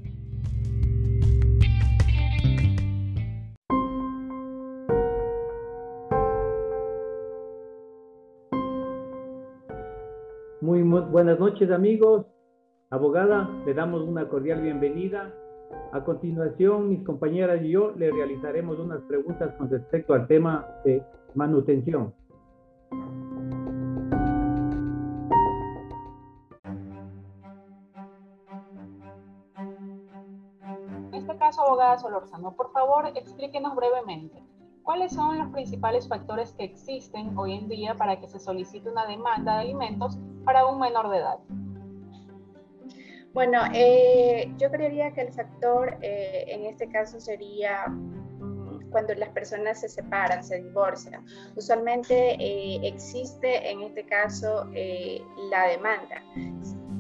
Buenas 11.12 11.38
noches 11.38 11.70
amigos. 11.70 12.24
Abogada, 12.88 13.48
le 13.66 13.74
damos 13.74 14.00
una 14.00 14.28
cordial 14.28 14.62
bienvenida. 14.62 15.30
A 15.92 16.02
continuación, 16.04 16.88
mis 16.88 17.04
compañeras 17.04 17.62
y 17.62 17.70
yo 17.70 17.92
le 17.92 18.10
realizaremos 18.10 18.78
unas 18.78 19.02
preguntas 19.02 19.54
con 19.58 19.68
respecto 19.68 20.14
al 20.14 20.26
tema 20.26 20.66
de 20.84 21.02
manutención. 21.34 22.14
En 31.08 31.14
este 31.14 31.36
caso, 31.36 31.62
abogada 31.62 31.98
Solórzano, 31.98 32.56
por 32.56 32.72
favor, 32.72 33.06
explíquenos 33.14 33.76
brevemente. 33.76 34.51
¿Cuáles 34.82 35.12
son 35.12 35.38
los 35.38 35.48
principales 35.48 36.08
factores 36.08 36.52
que 36.52 36.64
existen 36.64 37.38
hoy 37.38 37.54
en 37.54 37.68
día 37.68 37.94
para 37.94 38.18
que 38.18 38.26
se 38.26 38.40
solicite 38.40 38.88
una 38.88 39.06
demanda 39.06 39.54
de 39.54 39.60
alimentos 39.60 40.18
para 40.44 40.66
un 40.66 40.80
menor 40.80 41.08
de 41.10 41.18
edad? 41.18 41.38
Bueno, 43.32 43.62
eh, 43.72 44.52
yo 44.58 44.70
creería 44.70 45.12
que 45.12 45.22
el 45.22 45.32
factor 45.32 45.96
eh, 46.02 46.44
en 46.48 46.66
este 46.66 46.88
caso 46.88 47.18
sería 47.18 47.86
mm, 47.86 48.90
cuando 48.90 49.14
las 49.14 49.30
personas 49.30 49.80
se 49.80 49.88
separan, 49.88 50.44
se 50.44 50.60
divorcian. 50.60 51.24
Usualmente 51.56 52.34
eh, 52.38 52.80
existe 52.82 53.70
en 53.70 53.82
este 53.82 54.04
caso 54.04 54.66
la 55.50 55.68
demanda. 55.68 56.22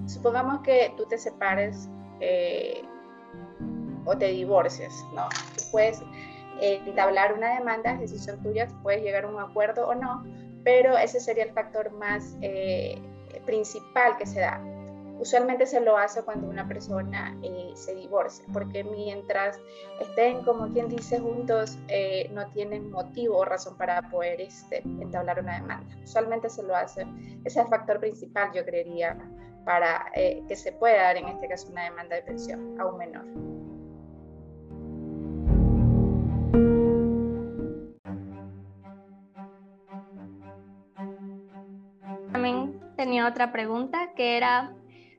Supongamos 0.06 0.60
que 0.60 0.94
tú 0.96 1.04
te 1.06 1.18
separes 1.18 1.88
o 4.04 4.16
te 4.16 4.28
divorcias, 4.28 4.92
¿no? 5.14 5.28
Puedes 5.70 6.02
entablar 6.62 7.32
una 7.34 7.54
demanda, 7.54 7.92
es 7.92 8.00
decisión 8.00 8.40
tuya, 8.42 8.68
puedes 8.82 9.02
llegar 9.02 9.24
a 9.24 9.28
un 9.28 9.40
acuerdo 9.40 9.88
o 9.88 9.94
no, 9.94 10.24
pero 10.64 10.96
ese 10.96 11.20
sería 11.20 11.44
el 11.44 11.52
factor 11.52 11.90
más 11.92 12.36
eh, 12.40 13.00
principal 13.44 14.16
que 14.16 14.26
se 14.26 14.40
da. 14.40 14.60
Usualmente 15.18 15.66
se 15.66 15.80
lo 15.80 15.96
hace 15.96 16.22
cuando 16.22 16.48
una 16.48 16.66
persona 16.66 17.36
eh, 17.42 17.72
se 17.74 17.94
divorcia, 17.94 18.44
porque 18.52 18.82
mientras 18.82 19.60
estén, 20.00 20.42
como 20.44 20.68
quien 20.68 20.88
dice, 20.88 21.20
juntos, 21.20 21.78
eh, 21.88 22.28
no 22.32 22.50
tienen 22.52 22.90
motivo 22.90 23.38
o 23.38 23.44
razón 23.44 23.76
para 23.76 24.02
poder 24.10 24.40
este, 24.40 24.78
entablar 24.78 25.38
una 25.40 25.60
demanda. 25.60 25.96
Usualmente 26.02 26.48
se 26.48 26.62
lo 26.64 26.74
hace, 26.74 27.02
ese 27.44 27.46
es 27.46 27.56
el 27.56 27.68
factor 27.68 28.00
principal, 28.00 28.50
yo 28.52 28.64
creería, 28.64 29.16
para 29.64 30.10
que 30.12 30.56
se 30.56 30.72
pueda 30.72 31.04
dar 31.04 31.16
en 31.16 31.28
este 31.28 31.46
caso 31.46 31.68
una 31.70 31.84
demanda 31.84 32.16
de 32.16 32.22
pensión 32.22 32.80
a 32.80 32.86
un 32.86 32.98
menor. 32.98 33.61
Tenía 43.02 43.26
otra 43.26 43.50
pregunta 43.50 44.12
que 44.14 44.36
era, 44.36 44.76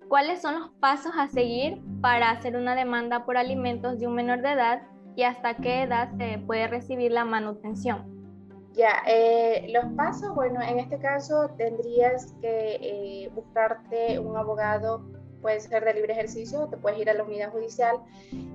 ¿cuáles 0.07 0.41
son 0.41 0.57
los 0.57 0.69
pasos 0.79 1.11
a 1.17 1.27
seguir 1.27 1.81
para 2.01 2.29
hacer 2.29 2.55
una 2.55 2.75
demanda 2.75 3.25
por 3.25 3.35
alimentos 3.35 3.99
de 3.99 4.07
un 4.07 4.15
menor 4.15 4.41
de 4.41 4.53
edad 4.53 4.83
y 5.17 5.23
hasta 5.23 5.57
qué 5.57 5.83
edad 5.83 6.09
se 6.17 6.37
puede 6.37 6.67
recibir 6.67 7.11
la 7.11 7.25
manutención? 7.25 8.09
Ya, 8.71 9.03
eh, 9.05 9.67
los 9.73 9.83
pasos, 9.97 10.33
bueno, 10.33 10.61
en 10.61 10.79
este 10.79 10.97
caso 10.97 11.49
tendrías 11.57 12.33
que 12.39 12.79
eh, 12.81 13.29
buscarte 13.35 14.17
un 14.17 14.37
abogado, 14.37 15.05
puede 15.41 15.59
ser 15.59 15.83
de 15.83 15.93
libre 15.93 16.13
ejercicio, 16.13 16.69
te 16.69 16.77
puedes 16.77 16.97
ir 16.99 17.09
a 17.09 17.13
la 17.15 17.23
unidad 17.23 17.51
judicial, 17.51 17.97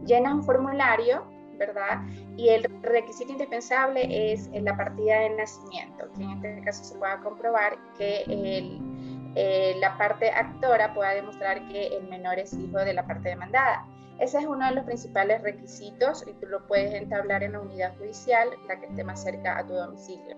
llenas 0.06 0.32
un 0.32 0.42
formulario, 0.42 1.22
¿verdad? 1.58 2.00
Y 2.38 2.48
el 2.48 2.64
requisito 2.82 3.32
indispensable 3.32 4.32
es 4.32 4.48
la 4.52 4.74
partida 4.74 5.20
de 5.20 5.30
nacimiento, 5.36 6.10
que 6.16 6.22
en 6.22 6.30
este 6.30 6.62
caso 6.64 6.82
se 6.82 6.98
pueda 6.98 7.18
comprobar 7.20 7.76
que 7.98 8.22
el 8.22 8.97
eh, 9.40 9.76
la 9.78 9.96
parte 9.96 10.30
actora 10.30 10.92
pueda 10.94 11.10
demostrar 11.10 11.68
que 11.68 11.86
el 11.96 12.08
menor 12.08 12.40
es 12.40 12.52
hijo 12.54 12.78
de 12.78 12.92
la 12.92 13.06
parte 13.06 13.28
demandada. 13.28 13.86
Ese 14.18 14.38
es 14.38 14.46
uno 14.46 14.66
de 14.66 14.74
los 14.74 14.84
principales 14.84 15.40
requisitos 15.42 16.26
y 16.26 16.32
tú 16.32 16.46
lo 16.48 16.66
puedes 16.66 16.92
entablar 16.92 17.44
en 17.44 17.52
la 17.52 17.60
unidad 17.60 17.96
judicial, 17.98 18.48
la 18.66 18.80
que 18.80 18.86
esté 18.86 19.04
más 19.04 19.22
cerca 19.22 19.56
a 19.56 19.64
tu 19.64 19.74
domicilio. 19.74 20.36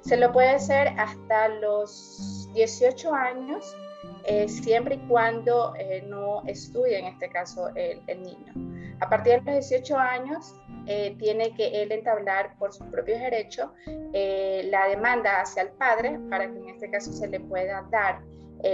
Se 0.00 0.16
lo 0.16 0.32
puede 0.32 0.48
hacer 0.48 0.88
hasta 0.98 1.50
los 1.60 2.48
18 2.52 3.14
años, 3.14 3.76
eh, 4.24 4.48
siempre 4.48 4.96
y 4.96 4.98
cuando 5.06 5.76
eh, 5.78 6.04
no 6.08 6.42
estudie, 6.44 6.98
en 6.98 7.04
este 7.04 7.28
caso, 7.28 7.68
el, 7.76 8.02
el, 8.08 8.22
niño. 8.24 8.96
A 8.98 9.08
partir 9.08 9.40
de 9.44 9.52
los 9.52 9.68
18 9.68 9.96
años, 9.96 10.56
tiene 10.84 11.54
que 11.54 11.82
él 11.82 11.92
entablar 11.92 12.56
por 12.58 12.72
sus 12.72 12.86
propios 12.88 13.20
derechos 13.20 13.70
la 13.84 14.88
demanda 14.88 15.40
hacia 15.40 15.62
el 15.62 15.68
padre 15.70 16.18
para 16.28 16.50
que 16.50 16.58
en 16.58 16.68
este 16.68 16.90
caso 16.90 17.12
se 17.12 17.28
le 17.28 17.40
pueda 17.40 17.86
dar 17.90 18.20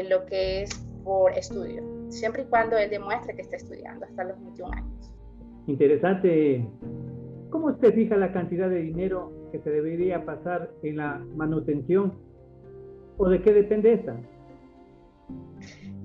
lo 0.09 0.25
que 0.27 0.63
es 0.63 0.71
por 1.05 1.33
estudio, 1.33 1.83
siempre 2.09 2.43
y 2.43 2.47
cuando 2.47 2.77
él 2.77 2.91
demuestre 2.91 3.35
que 3.35 3.43
está 3.43 3.57
estudiando 3.57 4.05
hasta 4.07 4.25
los 4.25 4.41
21 4.41 4.73
años. 4.75 5.13
Interesante. 5.67 6.67
¿Cómo 7.51 7.79
se 7.79 7.93
fija 7.93 8.17
la 8.17 8.33
cantidad 8.33 8.69
de 8.69 8.81
dinero 8.81 9.33
que 9.53 9.59
se 9.61 9.71
debería 9.71 10.25
pasar 10.25 10.71
en 10.83 10.97
la 10.97 11.19
manutención? 11.35 12.13
o 13.19 13.29
de 13.29 13.43
qué 13.43 13.53
depende 13.53 13.93
esta? 13.93 14.17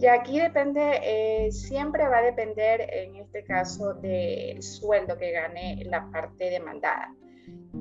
Y 0.04 0.08
aquí 0.08 0.38
depende, 0.38 1.00
eh, 1.02 1.50
siempre 1.54 2.06
va 2.10 2.18
a 2.18 2.22
depender 2.22 2.90
en 2.92 3.16
este 3.16 3.42
caso 3.46 3.94
del 3.94 4.62
sueldo 4.62 5.18
que 5.18 5.32
gane 5.32 5.82
la 5.86 6.12
parte 6.12 6.50
demandada. 6.50 7.16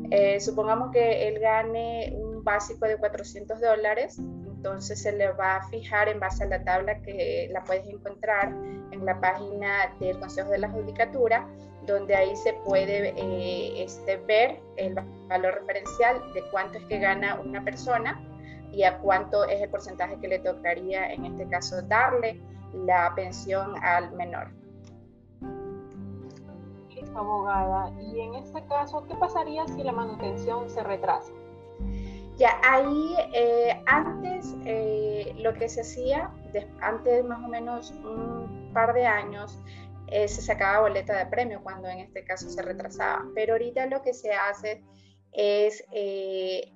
Eh, 0.08 0.38
supongamos 0.38 0.92
que 0.92 1.26
él 1.26 1.40
gane 1.40 2.12
un 2.14 2.44
básico 2.44 2.86
de 2.86 2.96
400 2.96 3.60
dólares, 3.60 4.20
entonces 4.20 5.02
se 5.02 5.10
le 5.10 5.32
va 5.32 5.56
a 5.56 5.68
fijar 5.68 6.08
en 6.08 6.20
base 6.20 6.44
a 6.44 6.46
la 6.46 6.62
tabla 6.62 7.02
que 7.02 7.48
la 7.50 7.64
puedes 7.64 7.88
encontrar 7.88 8.50
en 8.92 9.04
la 9.04 9.20
página 9.20 9.92
del 9.98 10.16
Consejo 10.20 10.50
de 10.50 10.58
la 10.58 10.68
Judicatura, 10.68 11.48
donde 11.88 12.14
ahí 12.14 12.36
se 12.36 12.52
puede 12.64 13.14
eh, 13.16 13.82
este, 13.82 14.18
ver 14.18 14.60
el 14.76 14.94
valor 15.26 15.54
referencial 15.54 16.22
de 16.34 16.42
cuánto 16.52 16.78
es 16.78 16.84
que 16.84 17.00
gana 17.00 17.40
una 17.40 17.64
persona 17.64 18.24
y 18.72 18.84
a 18.84 18.98
cuánto 18.98 19.44
es 19.44 19.60
el 19.60 19.70
porcentaje 19.70 20.18
que 20.18 20.28
le 20.28 20.38
tocaría 20.38 21.12
en 21.12 21.26
este 21.26 21.46
caso 21.48 21.82
darle 21.82 22.40
la 22.72 23.12
pensión 23.14 23.74
al 23.82 24.12
menor. 24.12 24.48
Abogada. 27.14 27.92
Y 28.00 28.20
en 28.20 28.34
este 28.36 28.64
caso, 28.66 29.04
¿qué 29.06 29.14
pasaría 29.16 29.66
si 29.66 29.82
la 29.82 29.92
manutención 29.92 30.70
se 30.70 30.82
retrasa? 30.82 31.32
Ya 32.36 32.58
ahí, 32.64 33.14
eh, 33.34 33.82
antes 33.86 34.54
eh, 34.64 35.34
lo 35.38 35.52
que 35.52 35.68
se 35.68 35.82
hacía, 35.82 36.30
antes 36.80 37.24
más 37.24 37.44
o 37.44 37.48
menos 37.48 37.90
un 37.90 38.70
par 38.72 38.94
de 38.94 39.04
años, 39.04 39.58
eh, 40.06 40.26
se 40.26 40.40
sacaba 40.40 40.80
boleta 40.80 41.18
de 41.18 41.26
premio 41.26 41.62
cuando 41.62 41.88
en 41.88 41.98
este 41.98 42.24
caso 42.24 42.48
se 42.48 42.62
retrasaba. 42.62 43.26
Pero 43.34 43.54
ahorita 43.54 43.86
lo 43.86 44.00
que 44.02 44.14
se 44.14 44.32
hace 44.32 44.82
es 45.32 45.84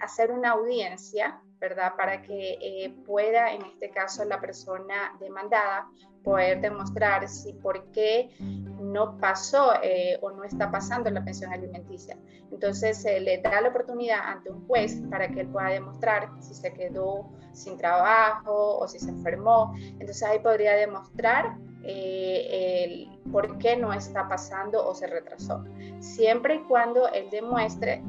hacer 0.01 0.33
una 0.33 0.51
audiencia 0.53 1.41
¿verdad? 1.61 1.95
Para 1.97 2.23
que 2.23 2.59
eh, 2.61 2.95
pueda, 3.07 3.53
en 3.53 3.63
este 3.63 3.91
caso, 3.91 4.25
la 4.25 4.41
persona 4.41 5.17
demandada 5.21 5.89
poder 6.23 6.61
demostrar 6.61 7.29
si 7.29 7.53
por 7.53 7.91
qué 7.93 8.31
no 8.41 9.17
pasó 9.19 9.75
eh, 9.83 10.19
o 10.21 10.31
no 10.33 10.43
está 10.43 10.71
pasando 10.71 11.09
la 11.09 11.25
pensión 11.25 11.53
alimenticia. 11.53 12.19
Entonces 12.51 13.01
se 13.01 13.21
le 13.21 13.39
da 13.39 13.61
la 13.61 13.69
oportunidad 13.69 14.19
ante 14.25 14.51
un 14.51 14.67
juez 14.67 15.01
para 15.09 15.29
que 15.29 15.43
él 15.43 15.49
pueda 15.49 15.69
demostrar 15.69 16.29
si 16.41 16.55
se 16.55 16.73
quedó 16.73 17.31
sin 17.53 17.79
trabajo 17.79 18.79
o 18.79 18.89
si 18.89 18.99
se 18.99 19.11
enfermó. 19.11 19.73
Entonces 19.79 20.23
ahí 20.25 20.41
podría 20.41 20.75
demostrar 20.75 21.57
eh, 21.85 22.85
el 22.85 23.31
por 23.31 23.59
qué 23.59 23.77
no 23.77 23.93
está 23.93 24.29
pasando 24.29 24.85
o 24.85 24.95
se 24.95 25.07
retrasó. 25.07 25.65
Siempre 26.01 26.57
y 26.57 26.63
cuando 26.65 27.09
él 27.09 27.31
demuestre 27.31 28.03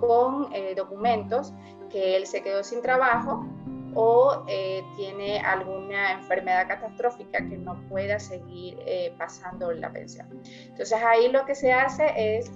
con 0.00 0.50
documentos 0.76 1.54
que 1.94 2.16
él 2.16 2.26
se 2.26 2.42
quedó 2.42 2.64
sin 2.64 2.82
trabajo 2.82 3.46
o 3.94 4.44
eh, 4.48 4.82
tiene 4.96 5.38
alguna 5.38 6.10
enfermedad 6.10 6.66
catastrófica 6.66 7.38
que 7.38 7.56
no 7.56 7.80
pueda 7.88 8.18
seguir 8.18 8.76
eh, 8.84 9.14
pasando 9.16 9.70
la 9.70 9.92
pensión. 9.92 10.26
Entonces 10.42 10.98
ahí 11.00 11.30
lo 11.30 11.46
que 11.46 11.54
se 11.54 11.72
hace 11.72 12.12
es 12.16 12.50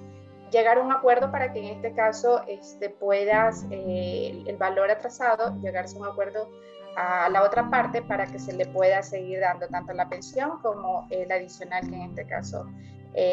llegar 0.51 0.79
a 0.79 0.83
un 0.83 0.90
acuerdo 0.90 1.31
para 1.31 1.53
que 1.53 1.61
en 1.61 1.77
este 1.77 1.92
caso 1.92 2.42
este, 2.48 2.90
puedas 2.90 3.64
eh, 3.70 4.42
el 4.44 4.57
valor 4.57 4.90
atrasado, 4.90 5.57
llegarse 5.61 5.96
a 5.96 6.01
un 6.01 6.09
acuerdo 6.09 6.51
a 6.96 7.29
la 7.29 7.44
otra 7.44 7.70
parte 7.70 8.03
para 8.03 8.27
que 8.27 8.40
se 8.40 8.53
le 8.53 8.66
pueda 8.66 9.05
seguir 9.05 9.38
dando 9.38 9.68
tanto 9.68 9.92
la 9.92 10.09
pensión 10.09 10.59
como 10.62 11.07
el 11.11 11.31
adicional 11.31 11.88
que 11.88 11.94
en 11.94 12.03
este 12.03 12.27
caso 12.27 12.66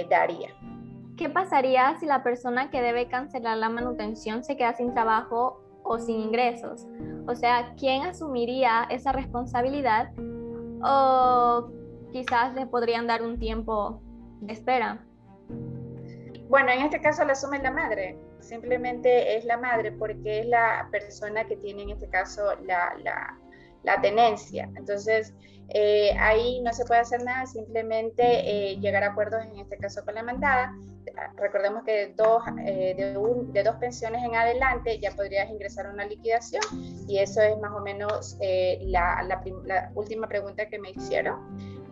daría. 0.10 0.50
¿Qué 1.18 1.30
pasaría 1.30 1.96
si 2.00 2.06
la 2.06 2.22
persona 2.22 2.70
que 2.70 2.82
debe 2.82 3.08
cancelar 3.08 3.58
la 3.58 3.70
manutención 3.70 4.44
se 4.44 4.58
queda 4.58 4.74
sin 4.74 4.94
trabajo 4.94 5.65
o 5.86 6.00
sin 6.00 6.20
ingresos. 6.20 6.86
O 7.28 7.36
sea, 7.36 7.74
¿quién 7.78 8.04
asumiría 8.04 8.88
esa 8.90 9.12
responsabilidad? 9.12 10.12
O 10.84 11.72
quizás 12.12 12.54
le 12.56 12.66
podrían 12.66 13.08
dar 13.08 13.22
un 13.22 13.40
tiempo 13.40 14.02
de 14.42 14.54
espera. 14.54 15.06
Bueno, 16.50 16.72
en 16.72 16.82
este 16.82 17.00
caso 17.02 17.24
la 17.24 17.34
asume 17.34 17.60
la 17.60 17.72
madre. 17.72 18.18
Simplemente 18.40 19.38
es 19.38 19.46
la 19.46 19.58
madre 19.58 19.92
porque 19.92 20.42
es 20.42 20.48
la 20.48 20.88
persona 20.92 21.46
que 21.46 21.58
tiene 21.58 21.84
en 21.84 21.92
este 21.92 22.10
caso 22.10 22.44
la, 22.64 22.96
la, 23.04 23.38
la 23.86 24.02
tenencia. 24.02 24.70
Entonces, 24.76 25.34
eh, 25.70 26.16
ahí 26.20 26.62
no 26.62 26.74
se 26.74 26.86
puede 26.86 27.02
hacer 27.02 27.24
nada, 27.24 27.46
simplemente 27.46 28.24
eh, 28.24 28.78
llegar 28.80 29.04
a 29.04 29.08
acuerdos, 29.08 29.44
en 29.44 29.58
este 29.60 29.78
caso 29.78 30.04
con 30.04 30.16
la 30.16 30.24
mandada. 30.24 30.76
Recordemos 31.38 31.84
que 31.84 32.14
dos, 32.18 32.44
eh, 32.66 32.94
de, 32.98 33.14
de, 33.54 33.64
dos 33.64 33.76
pensiones 33.78 34.24
en 34.24 34.36
adelante 34.36 35.00
ya 35.00 35.12
podrías 35.12 35.50
ingresar 35.50 35.86
a 35.86 35.92
una 35.92 36.06
liquidación 36.06 36.62
y 37.08 37.20
eso 37.20 37.42
es 37.42 37.58
más 37.60 37.72
o 37.72 37.80
menos 37.80 38.38
la, 38.82 39.24
la, 39.24 39.92
última 39.96 40.28
pregunta 40.28 40.68
que 40.68 40.78
me 40.78 40.90
hicieron. 40.90 41.40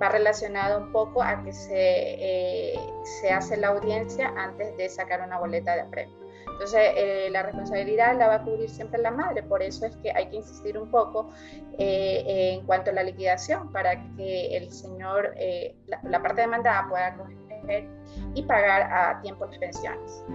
Va 0.02 0.10
relacionado 0.10 0.80
un 0.82 0.92
poco 0.92 1.24
a 1.24 1.42
que 1.44 1.54
se, 1.54 2.74
se 3.22 3.30
hace 3.30 3.56
la 3.56 3.70
audiencia 3.70 4.34
antes 4.36 4.76
de 4.76 4.90
sacar 4.90 5.22
una 5.22 5.40
boleta 5.40 5.76
de 5.78 5.86
premio. 5.86 6.23
Entonces, 6.54 6.82
eh, 6.96 7.30
la 7.32 7.44
responsabilidad 7.44 8.18
la 8.18 8.28
va 8.28 8.36
a 8.36 8.44
cubrir 8.44 8.70
siempre 8.70 9.02
la 9.02 9.12
madre, 9.12 9.42
por 9.44 9.64
eso 9.64 9.86
es 9.88 9.96
que 9.98 10.12
hay 10.12 10.30
que 10.30 10.38
insistir 10.38 10.78
un 10.78 10.90
poco 10.90 11.32
eh, 11.80 12.54
en 12.54 12.66
cuanto 12.66 12.92
a 12.92 12.94
la 12.94 13.04
liquidación 13.04 13.72
para 13.72 13.96
que 14.16 14.56
el 14.56 14.72
señor, 14.72 15.34
eh, 15.36 15.76
la, 15.88 16.22
parte 16.22 16.42
demandada 16.42 16.88
pueda 16.88 17.18
coger 17.18 17.90
y 18.36 18.44
pagar 18.44 18.84
a 18.84 19.22
tiempo 19.22 19.46
las 19.48 19.58
pensiones. 19.58 20.26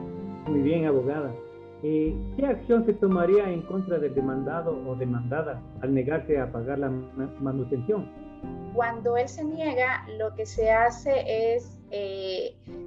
Muy 0.47 0.61
bien, 0.61 0.87
abogada. 0.87 1.33
¿Qué 1.81 2.45
acción 2.45 2.85
se 2.85 2.95
tomaría 2.95 3.49
en 3.49 3.63
contra 3.63 3.99
del 3.99 4.13
demandado 4.13 4.77
o 4.89 4.97
demandada 4.97 5.63
al 5.81 5.95
negarse 5.95 6.37
a 6.41 6.51
pagar 6.51 6.81
la 6.81 6.91
manutención? 6.91 8.11
Cuando 8.75 9.17
él 9.17 9.29
se 9.29 9.45
niega, 9.45 10.05
lo 10.19 10.35
que 10.35 10.45
se 10.45 10.73
hace 10.73 11.55
es 11.55 11.79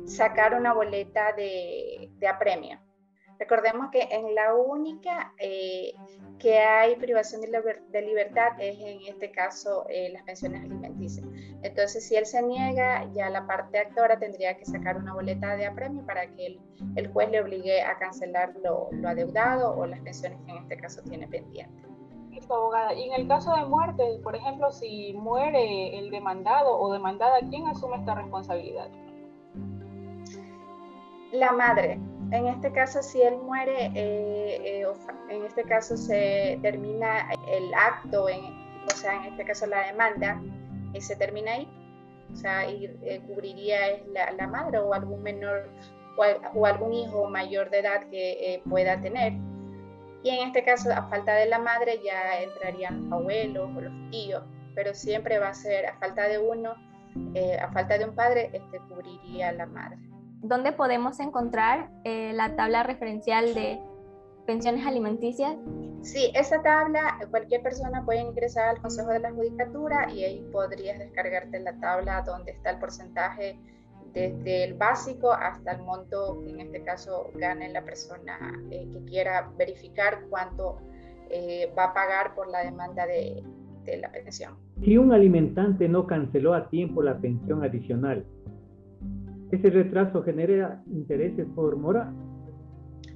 sacar 0.05 0.53
una 0.53 0.73
boleta 0.73 1.31
de, 1.37 2.09
de 2.19 2.27
apremio. 2.27 2.77
Recordemos 3.41 3.89
que 3.89 4.07
en 4.11 4.35
la 4.35 4.53
única 4.53 5.33
eh, 5.39 5.95
que 6.37 6.59
hay 6.59 6.95
privación 6.97 7.41
de, 7.41 8.01
libertad 8.03 8.49
es 8.59 8.79
en 8.79 9.01
este 9.07 9.31
caso 9.31 9.87
eh, 9.89 10.11
las 10.13 10.21
pensiones 10.21 10.61
alimenticias. 10.61 11.25
Entonces, 11.63 12.07
si 12.07 12.15
él 12.15 12.27
se 12.27 12.43
niega, 12.43 13.03
ya 13.13 13.31
la 13.31 13.47
parte 13.47 13.79
actora 13.79 14.19
tendría 14.19 14.55
que 14.59 14.65
sacar 14.65 14.95
una 14.95 15.15
boleta 15.15 15.55
de 15.55 15.65
apremio 15.65 16.05
para 16.05 16.27
que 16.27 16.59
el, 16.95 17.07
juez 17.07 17.31
le 17.31 17.41
obligue 17.41 17.81
a 17.81 17.97
cancelar 17.97 18.53
lo, 18.61 18.91
adeudado 19.07 19.75
o 19.75 19.87
las 19.87 20.01
pensiones 20.01 20.37
que 20.45 20.51
en 20.51 20.57
este 20.57 20.77
caso 20.77 21.01
tiene 21.01 21.27
pendiente. 21.27 21.87
Listo, 22.29 22.53
abogada. 22.53 22.93
Y 22.93 23.09
en 23.09 23.21
el 23.21 23.27
caso 23.27 23.55
de 23.55 23.65
muerte, 23.65 24.03
por 24.21 24.35
ejemplo, 24.35 24.71
si 24.71 25.13
muere 25.13 25.97
el 25.97 26.11
demandado 26.11 26.79
o 26.79 26.93
demandada, 26.93 27.39
¿quién 27.49 27.65
asume 27.65 27.97
esta 27.97 28.13
responsabilidad? 28.13 28.87
La 31.31 31.51
madre, 31.53 31.99
en 32.31 32.47
este 32.47 32.71
caso, 32.71 33.03
si 33.03 33.21
él 33.21 33.37
muere, 33.37 33.87
eh, 33.87 34.81
eh, 34.81 34.87
en 35.29 35.45
este 35.45 35.63
caso 35.63 35.97
se 35.97 36.57
termina 36.61 37.29
el 37.49 37.73
acto, 37.73 38.23
o 38.23 38.95
sea, 38.95 39.17
en 39.17 39.33
este 39.33 39.43
caso 39.45 39.67
la 39.67 39.87
demanda, 39.87 40.41
y 40.93 41.01
se 41.01 41.15
termina 41.17 41.51
ahí. 41.53 41.67
O 42.31 42.35
sea, 42.35 42.69
y, 42.69 42.85
eh, 43.03 43.21
cubriría 43.27 43.79
la, 44.37 44.47
madre 44.47 44.79
o 44.79 44.93
algún 44.93 45.21
menor 45.21 45.69
o, 46.55 46.65
algún 46.65 46.93
hijo 46.93 47.29
mayor 47.29 47.69
de 47.69 47.79
edad 47.79 48.09
que 48.09 48.61
pueda 48.69 49.01
tener. 49.01 49.33
Y 50.23 50.29
en 50.29 50.47
este 50.47 50.63
caso, 50.63 50.89
a 50.93 51.09
falta 51.09 51.33
de 51.33 51.47
la 51.47 51.59
madre, 51.59 51.99
ya 52.03 52.41
entrarían 52.41 53.03
los 53.03 53.11
abuelos 53.11 53.69
o 53.75 53.81
los 53.81 54.11
tíos, 54.11 54.43
pero 54.73 54.93
siempre 54.93 55.39
va 55.39 55.49
a 55.49 55.53
ser 55.53 55.85
a 55.87 55.97
falta 55.97 56.29
de 56.29 56.37
uno, 56.37 56.75
a 57.61 57.71
falta 57.73 57.97
de 57.97 58.05
un 58.05 58.15
padre, 58.15 58.51
este 58.53 58.79
cubriría 58.87 59.51
la 59.51 59.65
madre. 59.65 59.97
¿Dónde 60.41 60.71
podemos 60.71 61.19
encontrar 61.19 61.89
eh, 62.03 62.33
la 62.33 62.55
tabla 62.55 62.83
referencial 62.83 63.53
de 63.53 63.79
pensiones 64.45 64.85
alimenticias? 64.85 65.55
Sí, 66.01 66.31
esa 66.33 66.61
tabla 66.63 67.19
cualquier 67.29 67.61
persona 67.61 68.03
puede 68.03 68.21
ingresar 68.21 68.69
al 68.69 68.81
Consejo 68.81 69.09
de 69.09 69.19
la 69.19 69.31
Judicatura 69.31 70.11
y 70.11 70.23
ahí 70.23 70.49
podrías 70.51 70.97
descargarte 70.97 71.59
la 71.59 71.73
tabla 71.79 72.23
donde 72.23 72.51
está 72.51 72.71
el 72.71 72.79
porcentaje 72.79 73.59
desde 74.13 74.65
el 74.65 74.73
básico 74.73 75.31
hasta 75.31 75.73
el 75.73 75.83
monto 75.83 76.41
que 76.43 76.49
en 76.49 76.59
este 76.59 76.83
caso 76.83 77.31
gane 77.35 77.71
la 77.71 77.83
persona 77.83 78.59
eh, 78.71 78.89
que 78.91 79.05
quiera 79.05 79.51
verificar 79.57 80.21
cuánto 80.29 80.79
eh, 81.29 81.71
va 81.77 81.85
a 81.85 81.93
pagar 81.93 82.35
por 82.35 82.49
la 82.49 82.63
demanda 82.63 83.05
de, 83.05 83.41
de 83.85 83.97
la 83.97 84.11
pensión. 84.11 84.55
Si 84.83 84.97
un 84.97 85.13
alimentante 85.13 85.87
no 85.87 86.07
canceló 86.07 86.55
a 86.55 86.67
tiempo 86.69 87.01
la 87.01 87.17
pensión 87.19 87.63
adicional, 87.63 88.25
¿Ese 89.51 89.69
retraso 89.69 90.23
genera 90.23 90.81
intereses 90.87 91.45
por 91.55 91.75
mora? 91.75 92.11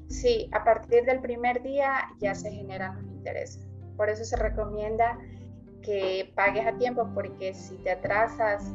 Sí, 0.07 0.49
a 0.51 0.63
partir 0.63 1.05
del 1.05 1.21
primer 1.21 1.63
día 1.63 2.09
ya 2.19 2.35
se 2.35 2.51
generan 2.51 2.95
los 2.95 3.05
intereses. 3.05 3.65
Por 3.95 4.09
eso 4.09 4.23
se 4.23 4.35
recomienda 4.35 5.17
que 5.81 6.31
pagues 6.35 6.67
a 6.67 6.77
tiempo 6.77 7.09
porque 7.13 7.53
si 7.53 7.75
te 7.77 7.91
atrasas, 7.91 8.73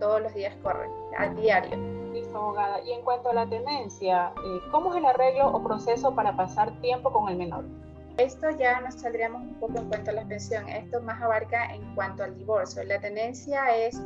todos 0.00 0.20
los 0.20 0.34
días 0.34 0.54
corren, 0.62 0.90
a 1.16 1.28
diario. 1.28 1.76
Listo, 2.12 2.36
abogada. 2.36 2.82
Y 2.84 2.92
en 2.92 3.02
cuanto 3.02 3.30
a 3.30 3.34
la 3.34 3.48
tenencia, 3.48 4.32
eh, 4.44 4.60
¿cómo 4.72 4.92
es 4.92 4.98
el 4.98 5.06
arreglo 5.06 5.48
o 5.52 5.62
proceso 5.62 6.14
para 6.14 6.36
pasar 6.36 6.72
tiempo 6.80 7.12
con 7.12 7.28
el 7.28 7.36
menor? 7.36 7.64
Esto 8.18 8.50
ya 8.50 8.80
nos 8.80 8.94
saldríamos 8.94 9.40
un 9.42 9.54
poco 9.54 9.78
en 9.78 9.88
cuanto 9.88 10.10
a 10.10 10.14
la 10.14 10.24
pensión. 10.24 10.68
Esto 10.68 11.00
más 11.00 11.22
abarca 11.22 11.72
en 11.72 11.94
cuanto 11.94 12.24
al 12.24 12.36
divorcio. 12.36 12.82
La 12.84 13.00
tenencia 13.00 13.74
es 13.76 14.02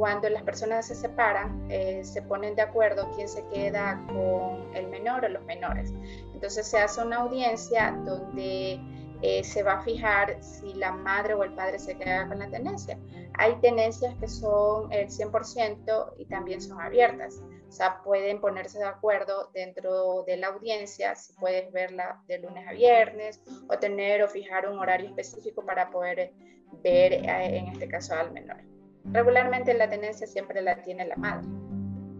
cuando 0.00 0.30
las 0.30 0.42
personas 0.44 0.86
se 0.86 0.94
separan, 0.94 1.70
eh, 1.70 2.02
se 2.04 2.22
ponen 2.22 2.56
de 2.56 2.62
acuerdo 2.62 3.10
quién 3.14 3.28
se 3.28 3.46
queda 3.48 4.02
con 4.06 4.74
el 4.74 4.86
menor 4.86 5.26
o 5.26 5.28
los 5.28 5.44
menores. 5.44 5.92
Entonces 6.32 6.66
se 6.66 6.78
hace 6.78 7.02
una 7.02 7.18
audiencia 7.18 7.94
donde 8.06 8.80
eh, 9.20 9.44
se 9.44 9.62
va 9.62 9.74
a 9.74 9.82
fijar 9.82 10.42
si 10.42 10.72
la 10.72 10.92
madre 10.92 11.34
o 11.34 11.44
el 11.44 11.52
padre 11.52 11.78
se 11.78 11.98
queda 11.98 12.26
con 12.28 12.38
la 12.38 12.48
tenencia. 12.48 12.98
Hay 13.34 13.56
tenencias 13.56 14.14
que 14.14 14.26
son 14.26 14.90
el 14.90 15.08
100% 15.08 16.14
y 16.16 16.24
también 16.24 16.62
son 16.62 16.80
abiertas. 16.80 17.42
O 17.68 17.70
sea, 17.70 18.00
pueden 18.02 18.40
ponerse 18.40 18.78
de 18.78 18.86
acuerdo 18.86 19.50
dentro 19.52 20.22
de 20.22 20.38
la 20.38 20.46
audiencia, 20.46 21.14
si 21.14 21.34
puedes 21.34 21.70
verla 21.72 22.22
de 22.26 22.38
lunes 22.38 22.66
a 22.66 22.72
viernes, 22.72 23.42
o 23.68 23.76
tener 23.76 24.22
o 24.22 24.28
fijar 24.28 24.66
un 24.66 24.78
horario 24.78 25.08
específico 25.08 25.62
para 25.62 25.90
poder 25.90 26.32
ver, 26.82 27.12
eh, 27.12 27.58
en 27.58 27.66
este 27.66 27.86
caso, 27.86 28.14
al 28.14 28.32
menor. 28.32 28.79
Regularmente 29.12 29.74
la 29.74 29.88
tenencia 29.88 30.26
siempre 30.26 30.62
la 30.62 30.82
tiene 30.82 31.06
la 31.06 31.16
madre, 31.16 31.48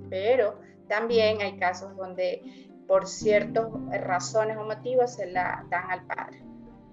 pero 0.08 0.58
también 0.88 1.40
hay 1.40 1.56
casos 1.58 1.96
donde 1.96 2.42
por 2.88 3.06
ciertas 3.06 3.66
razones 4.02 4.56
o 4.56 4.64
motivos 4.64 5.14
se 5.14 5.30
la 5.30 5.64
dan 5.70 5.90
al 5.90 6.04
padre, 6.06 6.42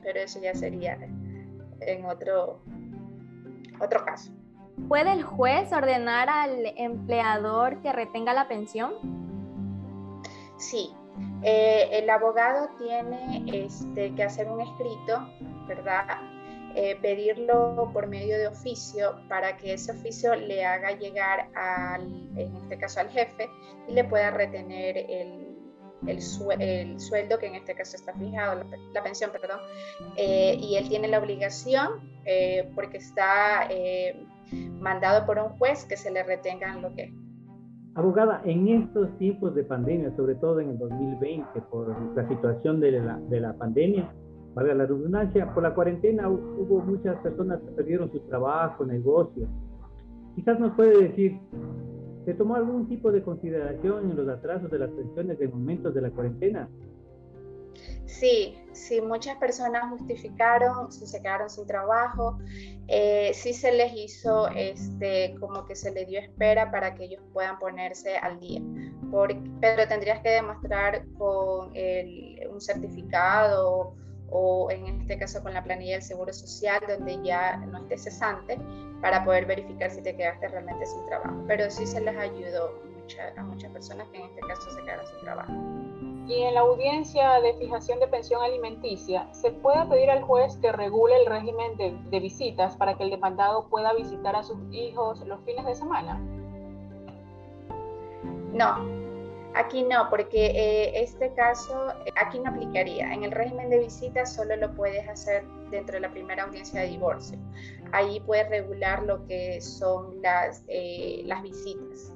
pero 0.03 0.19
eso 0.19 0.39
ya 0.39 0.53
sería 0.53 0.97
en 1.81 2.05
otro, 2.05 2.61
otro 3.79 4.05
caso. 4.05 4.31
¿Puede 4.87 5.11
el 5.11 5.23
juez 5.23 5.73
ordenar 5.73 6.29
al 6.29 6.73
empleador 6.77 7.81
que 7.81 7.91
retenga 7.91 8.33
la 8.33 8.47
pensión? 8.47 8.93
Sí, 10.57 10.93
eh, 11.41 11.89
el 11.93 12.09
abogado 12.09 12.69
tiene 12.77 13.43
este, 13.51 14.13
que 14.13 14.23
hacer 14.23 14.47
un 14.49 14.61
escrito, 14.61 15.27
¿verdad? 15.67 16.19
Eh, 16.79 16.95
pedirlo 17.01 17.89
por 17.91 18.05
medio 18.05 18.37
de 18.37 18.45
oficio 18.49 19.15
para 19.27 19.57
que 19.57 19.73
ese 19.73 19.93
oficio 19.93 20.35
le 20.35 20.63
haga 20.63 20.91
llegar 20.91 21.49
al, 21.55 22.03
en 22.37 22.55
este 22.55 22.77
caso 22.77 22.99
al 22.99 23.09
jefe, 23.09 23.49
y 23.87 23.93
le 23.93 24.03
pueda 24.03 24.29
retener 24.29 24.95
el, 24.95 25.57
el, 26.05 26.21
sueldo 26.99 27.39
que 27.39 27.47
en 27.47 27.55
este 27.55 27.73
caso 27.73 27.95
está 27.95 28.13
fijado, 28.13 28.63
la, 28.93 29.01
pensión, 29.01 29.31
perdón, 29.31 29.59
eh, 30.17 30.55
y 30.59 30.75
él 30.75 30.87
tiene 30.87 31.07
la 31.07 31.17
obligación, 31.17 32.11
eh, 32.25 32.71
porque 32.75 32.97
está 32.97 33.67
mandado 34.79 35.25
por 35.25 35.39
un 35.39 35.57
juez, 35.57 35.83
que 35.85 35.97
se 35.97 36.11
le 36.11 36.21
retengan 36.21 36.83
lo 36.83 36.93
que 36.93 37.11
Abogada, 37.95 38.43
en 38.45 38.67
estos 38.67 39.17
tiempos 39.17 39.55
de 39.55 39.63
pandemia, 39.63 40.15
sobre 40.15 40.35
todo 40.35 40.59
en 40.59 40.69
el 40.69 40.77
2020, 40.77 41.59
por 41.71 42.15
la 42.15 42.27
situación 42.27 42.79
de 42.79 42.91
la, 42.91 43.17
de 43.17 43.39
la 43.39 43.53
pandemia, 43.53 44.13
valga 44.57 44.73
la 44.73 44.85
redundancia, 44.87 45.53
por 45.53 45.61
la 45.61 45.75
cuarentena 45.75 46.27
hubo 46.27 46.79
muchas 46.79 47.15
personas 47.17 47.61
que 47.61 47.71
perdieron 47.73 48.11
su 48.11 48.19
trabajo, 48.21 48.85
negocios. 48.85 49.47
Quizás 50.35 50.59
nos 50.59 50.73
puede 50.75 51.09
decir, 51.09 51.39
¿se 52.25 52.33
tomó 52.33 52.55
algún 52.55 52.87
tipo 52.87 53.11
de 53.11 53.21
consideración 53.21 54.09
en 54.09 54.17
los 54.17 54.27
atrasos 54.27 54.71
de 54.71 54.79
las 54.79 54.89
pensiones 54.89 55.37
de 55.37 55.47
momentos 55.47 55.93
de 55.93 56.01
la 56.01 56.09
cuarentena? 56.09 56.67
Sí, 58.05 58.57
sí, 58.71 58.99
muchas 58.99 59.37
personas 59.37 59.91
justificaron, 59.91 60.91
se 60.91 61.21
quedaron 61.21 61.51
sin 61.51 61.67
trabajo, 61.67 62.39
eh, 62.87 63.31
sí 63.35 63.53
se 63.53 63.71
les 63.71 63.93
hizo 63.93 64.47
este, 64.55 65.35
como 65.39 65.65
que 65.67 65.75
se 65.75 65.91
les 65.91 66.07
dio 66.07 66.19
espera 66.19 66.71
para 66.71 66.95
que 66.95 67.03
ellos 67.03 67.21
puedan 67.31 67.59
ponerse 67.59 68.17
al 68.17 68.39
día. 68.39 68.61
pero 69.61 69.87
tendrías 69.87 70.19
que 70.21 70.29
demostrar 70.29 71.05
con 71.15 71.69
un 71.69 72.59
certificado 72.59 73.93
o 74.29 74.69
en 74.71 74.85
este 75.01 75.17
caso 75.17 75.41
con 75.41 75.53
la 75.53 75.63
planilla 75.63 75.93
del 75.93 76.01
Seguro 76.01 76.33
Social, 76.33 76.81
donde 76.87 77.21
ya 77.23 77.57
no 77.57 77.79
esté 77.79 77.97
cesante, 77.97 78.59
para 79.01 79.23
poder 79.23 79.45
verificar 79.45 79.91
si 79.91 80.01
te 80.01 80.15
quedaste 80.15 80.47
realmente 80.47 80.85
sin 80.85 81.05
trabajo. 81.07 81.35
Pero 81.47 81.69
sí 81.69 81.85
se 81.85 82.01
les 82.01 82.17
ayudó 82.17 82.71
a 83.37 83.43
muchas 83.43 83.71
personas 83.71 84.07
que 84.09 84.17
en 84.17 84.25
este 84.25 84.41
caso 84.41 84.69
se 84.71 84.81
quedaron 84.83 85.07
sin 85.07 85.19
trabajo. 85.21 85.53
Y 86.27 86.43
en 86.43 86.55
la 86.55 86.59
audiencia 86.59 87.39
de 87.39 87.53
fijación 87.53 87.99
de 88.01 88.07
pensión 88.07 88.41
alimenticia, 88.41 89.33
¿se 89.33 89.51
puede 89.51 89.85
pedir 89.85 90.11
al 90.11 90.23
juez 90.23 90.57
que 90.57 90.73
regule 90.73 91.15
el 91.21 91.25
régimen 91.25 91.77
de, 91.77 91.97
de 92.09 92.19
visitas 92.19 92.75
para 92.75 92.97
que 92.97 93.03
el 93.03 93.11
demandado 93.11 93.69
pueda 93.69 93.93
visitar 93.93 94.35
a 94.35 94.43
sus 94.43 94.57
hijos 94.71 95.21
los 95.21 95.39
fines 95.45 95.65
de 95.65 95.75
semana? 95.75 96.19
No, 98.51 99.06
Aquí 99.55 99.83
no, 99.83 100.09
porque 100.09 100.47
eh, 100.47 101.01
este 101.01 101.33
caso 101.33 101.91
eh, 102.05 102.13
aquí 102.15 102.39
no 102.39 102.51
aplicaría. 102.51 103.13
En 103.13 103.23
el 103.23 103.31
régimen 103.31 103.69
de 103.69 103.79
visita 103.79 104.25
solo 104.25 104.55
lo 104.55 104.73
puedes 104.75 105.07
hacer 105.07 105.45
dentro 105.71 105.95
de 105.95 106.01
la 106.01 106.11
primera 106.11 106.43
audiencia 106.43 106.81
de 106.81 106.87
divorcio. 106.87 107.37
Ahí 107.91 108.19
puedes 108.21 108.49
regular 108.49 109.03
lo 109.03 109.25
que 109.25 109.59
son 109.61 110.21
las, 110.21 110.63
eh, 110.67 111.21
las 111.25 111.41
visitas, 111.41 112.13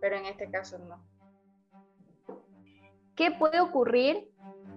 pero 0.00 0.16
en 0.16 0.26
este 0.26 0.50
caso 0.50 0.78
no. 0.78 1.02
¿Qué 3.16 3.30
puede 3.30 3.60
ocurrir 3.60 4.30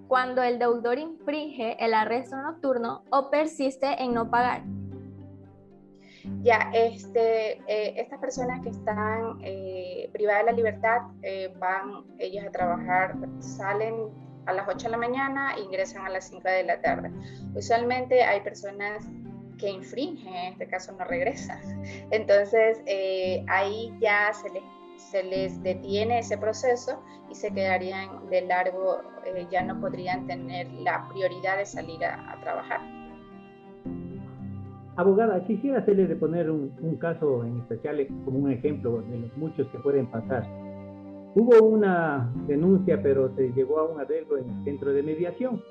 cuando 0.07 0.41
el 0.41 0.57
deudor 0.59 0.97
infringe 0.97 1.75
el 1.83 1.93
arresto 1.93 2.38
nocturno 2.38 3.03
o 3.12 3.29
persiste 3.29 4.01
en 4.01 4.13
no 4.13 4.31
pagar? 4.31 4.63
Ya 6.41 6.71
este, 6.73 7.53
eh, 7.67 7.93
estas 7.97 8.19
personas 8.19 8.62
que 8.62 8.69
están 8.69 9.39
eh, 9.41 10.10
privadas 10.12 10.45
de 10.45 10.51
la 10.51 10.58
libertad 10.58 11.01
eh, 11.21 11.53
van 11.60 12.03
ellos 12.17 12.45
a 12.45 12.51
trabajar, 12.51 13.15
salen 13.39 14.10
a 14.45 14.53
las 14.53 14.67
8 14.67 14.88
de 14.88 14.89
la 14.89 14.97
mañana 14.97 15.53
e 15.55 15.62
ingresan 15.62 16.05
a 16.05 16.10
las 16.10 16.29
5 16.29 16.41
de 16.47 16.63
la 16.63 16.82
tarde. 16.82 17.12
Usualmente 17.55 18.23
hay 18.23 18.41
personas 18.41 19.05
que 19.58 19.69
infringen, 19.69 20.34
en 20.34 20.53
este 20.53 20.67
caso 20.67 20.93
no 20.93 21.03
regresan. 21.05 21.60
Entonces 22.12 22.79
ahí 23.47 23.93
ya 23.99 24.32
se 24.34 24.49
les, 24.49 24.63
se 24.97 25.23
les 25.23 25.62
detiene 25.62 26.19
ese 26.19 26.38
proceso 26.38 27.03
y 27.29 27.36
se 27.36 27.51
quedarían 27.53 28.29
de 28.29 28.41
largo, 28.41 29.01
ya 29.51 29.62
no 29.63 29.79
podrían 29.79 30.25
tener 30.25 30.71
la 30.71 31.08
prioridad 31.10 31.58
de 31.58 31.65
salir 31.65 32.03
a 32.03 32.38
trabajar. 32.41 32.98
Abogada, 34.99 35.41
quisiera 35.45 35.79
hacerle 35.79 36.07
de 36.07 36.17
poner 36.17 36.51
un, 36.51 36.71
caso 36.99 37.45
en 37.45 37.59
especial 37.59 38.05
como 38.25 38.39
un 38.39 38.51
ejemplo 38.51 39.01
de 39.01 39.17
los 39.17 39.38
muchos 39.38 39.65
que 39.69 39.79
pueden 39.79 40.07
pasar. 40.07 40.43
Hubo 41.35 41.65
una 41.65 42.29
denuncia, 42.47 43.01
pero 43.01 43.33
se 43.33 43.53
llegó 43.53 43.79
a 43.79 43.89
un 43.89 44.01
arreglo 44.01 44.38
en 44.38 44.49
el 44.49 44.63
centro 44.65 44.91
de 44.91 45.01
mediación, 45.01 45.62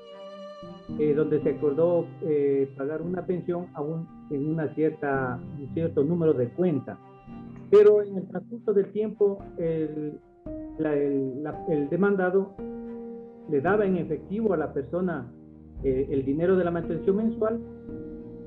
eh, 0.97 1.13
donde 1.13 1.43
se 1.43 1.51
acordó 1.51 2.07
eh, 2.23 2.73
pagar 2.75 3.03
una 3.03 3.23
pensión 3.23 3.67
a 3.75 3.83
en 4.31 4.49
una 4.49 4.73
cierta, 4.73 5.39
un 5.59 5.73
cierto 5.75 6.03
número 6.03 6.33
de 6.33 6.49
cuentas. 6.49 6.97
Pero 7.69 8.01
en 8.01 8.17
el 8.17 8.27
transcurso 8.29 8.73
del 8.73 8.91
tiempo, 8.91 9.43
el, 9.59 10.19
demandado 11.91 12.55
le 13.47 13.61
daba 13.61 13.85
en 13.85 13.97
efectivo 13.97 14.55
a 14.55 14.57
la 14.57 14.73
persona 14.73 15.31
eh, 15.83 16.07
el 16.09 16.25
dinero 16.25 16.57
de 16.57 16.63
la 16.63 16.71
mantención 16.71 17.15
mensual 17.15 17.59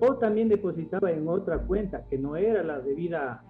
o 0.05 0.17
también 0.17 0.49
depositaba 0.49 1.12
en 1.12 1.29
otra 1.29 1.59
cuenta 1.59 2.05
que 2.11 2.19
no 2.19 2.35
era 2.35 2.65
la 2.65 2.81
debida 2.81 3.45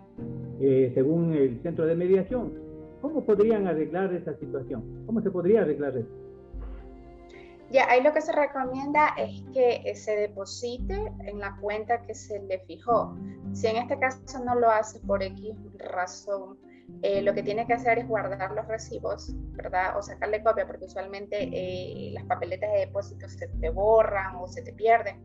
eh, 0.61 0.93
según 0.95 1.33
el 1.33 1.63
centro 1.63 1.87
de 1.87 1.95
mediación. 1.95 2.53
¿Cómo 3.01 3.25
podrían 3.25 3.67
arreglar 3.67 4.13
esa 4.13 4.35
situación? 4.37 5.05
¿Cómo 5.07 5.23
se 5.23 5.31
podría 5.31 5.63
arreglar 5.63 5.97
eso? 5.97 6.11
Ya, 7.71 7.89
ahí 7.89 8.03
lo 8.03 8.13
que 8.13 8.21
se 8.21 8.33
recomienda 8.33 9.15
es 9.17 9.43
que 9.55 9.81
eh, 9.87 9.95
se 9.95 10.15
deposite 10.15 11.11
en 11.25 11.39
la 11.39 11.57
cuenta 11.57 12.03
que 12.03 12.15
se 12.15 12.43
le 12.43 12.59
fijó. 12.67 13.17
Si 13.53 13.67
en 13.67 13.77
este 13.77 13.99
caso 13.99 14.45
no 14.45 14.55
lo 14.55 14.69
hace 14.69 15.01
por 15.01 15.23
X 15.23 15.55
razón, 15.79 16.59
eh, 17.03 17.21
lo 17.21 17.35
que 17.35 17.43
tiene 17.43 17.67
que 17.67 17.73
hacer 17.73 17.99
es 17.99 18.07
guardar 18.07 18.53
los 18.53 18.67
recibos, 18.69 19.33
¿verdad? 19.55 19.97
O 19.99 20.03
sacarle 20.03 20.43
copia, 20.43 20.67
porque 20.67 20.85
usualmente 20.85 21.37
eh, 21.53 22.11
las 22.13 22.25
papeletas 22.25 22.71
de 22.71 22.79
depósito 22.81 23.29
se 23.29 23.49
te 23.49 23.71
borran 23.71 24.37
o 24.37 24.47
se 24.47 24.63
te 24.63 24.73
pierden. 24.73 25.21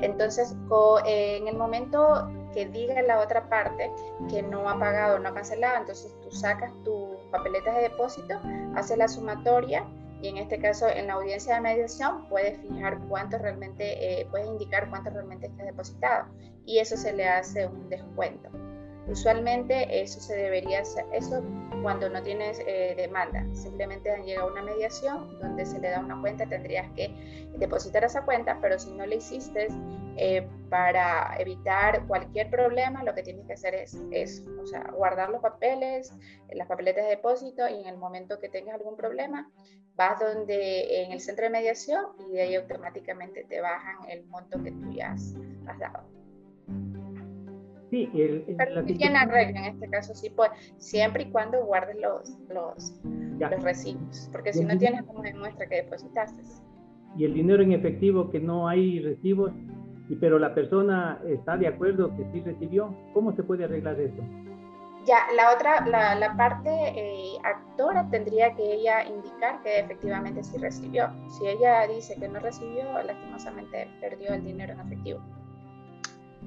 Entonces, 0.00 0.54
eh, 1.06 1.38
en 1.38 1.48
el 1.48 1.56
momento 1.56 2.30
que 2.52 2.66
diga 2.68 3.00
la 3.02 3.20
otra 3.20 3.48
parte 3.48 3.90
que 4.28 4.42
no 4.42 4.68
ha 4.68 4.78
pagado, 4.78 5.18
no 5.18 5.30
ha 5.30 5.34
cancelado, 5.34 5.78
entonces 5.78 6.14
tú 6.22 6.30
sacas 6.30 6.70
tus 6.84 7.16
papeletas 7.30 7.76
de 7.76 7.82
depósito, 7.82 8.38
haces 8.74 8.98
la 8.98 9.08
sumatoria 9.08 9.86
y 10.20 10.28
en 10.28 10.36
este 10.36 10.58
caso 10.58 10.86
en 10.86 11.06
la 11.06 11.14
audiencia 11.14 11.54
de 11.54 11.62
mediación 11.62 12.28
puedes 12.28 12.60
fijar 12.60 12.98
cuánto 13.08 13.38
realmente, 13.38 14.28
puedes 14.30 14.46
indicar 14.46 14.90
cuánto 14.90 15.10
realmente 15.10 15.46
está 15.46 15.64
depositado 15.64 16.26
y 16.66 16.78
eso 16.78 16.96
se 16.96 17.12
le 17.14 17.26
hace 17.26 17.66
un 17.66 17.88
descuento. 17.88 18.50
Usualmente 19.08 20.00
eso 20.00 20.20
se 20.20 20.36
debería 20.36 20.80
hacer, 20.80 21.04
eso 21.12 21.42
cuando 21.82 22.08
no 22.08 22.22
tienes 22.22 22.60
eh, 22.66 22.94
demanda, 22.96 23.44
simplemente 23.52 24.10
han 24.12 24.24
llegado 24.24 24.48
a 24.48 24.52
una 24.52 24.62
mediación 24.62 25.40
donde 25.40 25.66
se 25.66 25.80
le 25.80 25.90
da 25.90 25.98
una 25.98 26.20
cuenta, 26.20 26.46
tendrías 26.46 26.88
que 26.92 27.48
depositar 27.58 28.04
esa 28.04 28.24
cuenta, 28.24 28.58
pero 28.60 28.78
si 28.78 28.92
no 28.92 29.04
le 29.04 29.16
hiciste 29.16 29.66
eh, 30.16 30.48
para 30.70 31.34
evitar 31.40 32.06
cualquier 32.06 32.48
problema, 32.48 33.02
lo 33.02 33.12
que 33.12 33.24
tienes 33.24 33.44
que 33.46 33.54
hacer 33.54 33.74
es, 33.74 34.00
es 34.12 34.44
o 34.62 34.66
sea, 34.66 34.88
guardar 34.92 35.30
los 35.30 35.42
papeles, 35.42 36.14
las 36.52 36.68
papeletas 36.68 37.04
de 37.04 37.10
depósito 37.10 37.68
y 37.68 37.80
en 37.80 37.88
el 37.88 37.96
momento 37.96 38.38
que 38.38 38.48
tengas 38.48 38.76
algún 38.76 38.96
problema, 38.96 39.50
vas 39.96 40.20
donde 40.20 41.02
en 41.02 41.10
el 41.10 41.20
centro 41.20 41.44
de 41.44 41.50
mediación 41.50 42.06
y 42.20 42.34
de 42.34 42.42
ahí 42.42 42.54
automáticamente 42.54 43.44
te 43.44 43.60
bajan 43.60 44.08
el 44.08 44.24
monto 44.26 44.62
que 44.62 44.70
tú 44.70 44.92
ya 44.92 45.10
has 45.12 45.34
dado. 45.80 46.04
Sí, 47.92 48.08
el, 48.14 48.42
Pero 48.56 48.84
¿quién 48.86 49.14
arregla 49.16 49.66
en 49.66 49.74
este 49.74 49.86
caso? 49.90 50.14
Sí, 50.14 50.30
pues, 50.30 50.50
siempre 50.78 51.24
y 51.24 51.30
cuando 51.30 51.62
guardes 51.66 51.96
los, 52.00 52.38
los, 52.48 53.02
los 53.38 53.62
recibos, 53.62 54.30
porque 54.32 54.54
si 54.54 54.64
no 54.64 54.78
tienes, 54.78 55.02
como 55.02 55.20
demuestra 55.20 55.66
que 55.66 55.82
depositaste. 55.82 56.42
Y 57.18 57.26
el 57.26 57.34
dinero 57.34 57.62
en 57.62 57.72
efectivo, 57.72 58.30
que 58.30 58.40
no 58.40 58.66
hay 58.66 59.00
recibos, 59.00 59.52
y, 60.08 60.16
pero 60.16 60.38
la 60.38 60.54
persona 60.54 61.20
está 61.28 61.58
de 61.58 61.66
acuerdo 61.66 62.16
que 62.16 62.24
sí 62.32 62.40
recibió, 62.40 62.96
¿cómo 63.12 63.36
se 63.36 63.42
puede 63.42 63.64
arreglar 63.64 64.00
eso? 64.00 64.22
Ya, 65.04 65.18
la 65.36 65.54
otra, 65.54 65.86
la, 65.86 66.14
la 66.14 66.34
parte 66.34 66.70
eh, 66.70 67.36
actora 67.44 68.08
tendría 68.08 68.54
que 68.54 68.72
ella 68.72 69.04
indicar 69.04 69.62
que 69.62 69.80
efectivamente 69.80 70.42
sí 70.42 70.56
recibió. 70.56 71.10
Si 71.28 71.46
ella 71.46 71.86
dice 71.86 72.16
que 72.18 72.26
no 72.26 72.40
recibió, 72.40 72.84
lastimosamente 73.02 73.86
perdió 74.00 74.32
el 74.32 74.46
dinero 74.46 74.72
en 74.72 74.80
efectivo. 74.80 75.20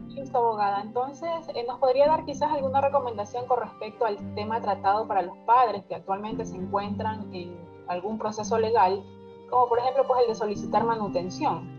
Listo, 0.08 0.38
abogada. 0.38 0.82
Entonces, 0.82 1.30
eh, 1.53 1.66
¿nos 1.68 1.80
podría 1.80 2.08
dar 2.08 2.26
quizás 2.26 2.51
alguna 2.51 2.82
recomendación 2.82 3.45
con 3.47 3.60
respecto 3.62 4.06
al 4.06 4.18
tema 4.36 4.62
tratado 4.62 5.08
para 5.08 5.22
los 5.22 5.38
padres 5.39 5.84
que 5.86 5.95
actualmente 5.95 6.45
se 6.45 6.56
encuentran 6.56 7.34
en 7.34 7.58
algún 7.88 8.18
proceso 8.18 8.58
legal, 8.58 9.03
como 9.49 9.68
por 9.68 9.80
ejemplo 9.80 10.08
pues 10.08 10.22
el 10.22 10.28
de 10.30 10.36
solicitar 10.36 10.84
manutención? 10.84 11.76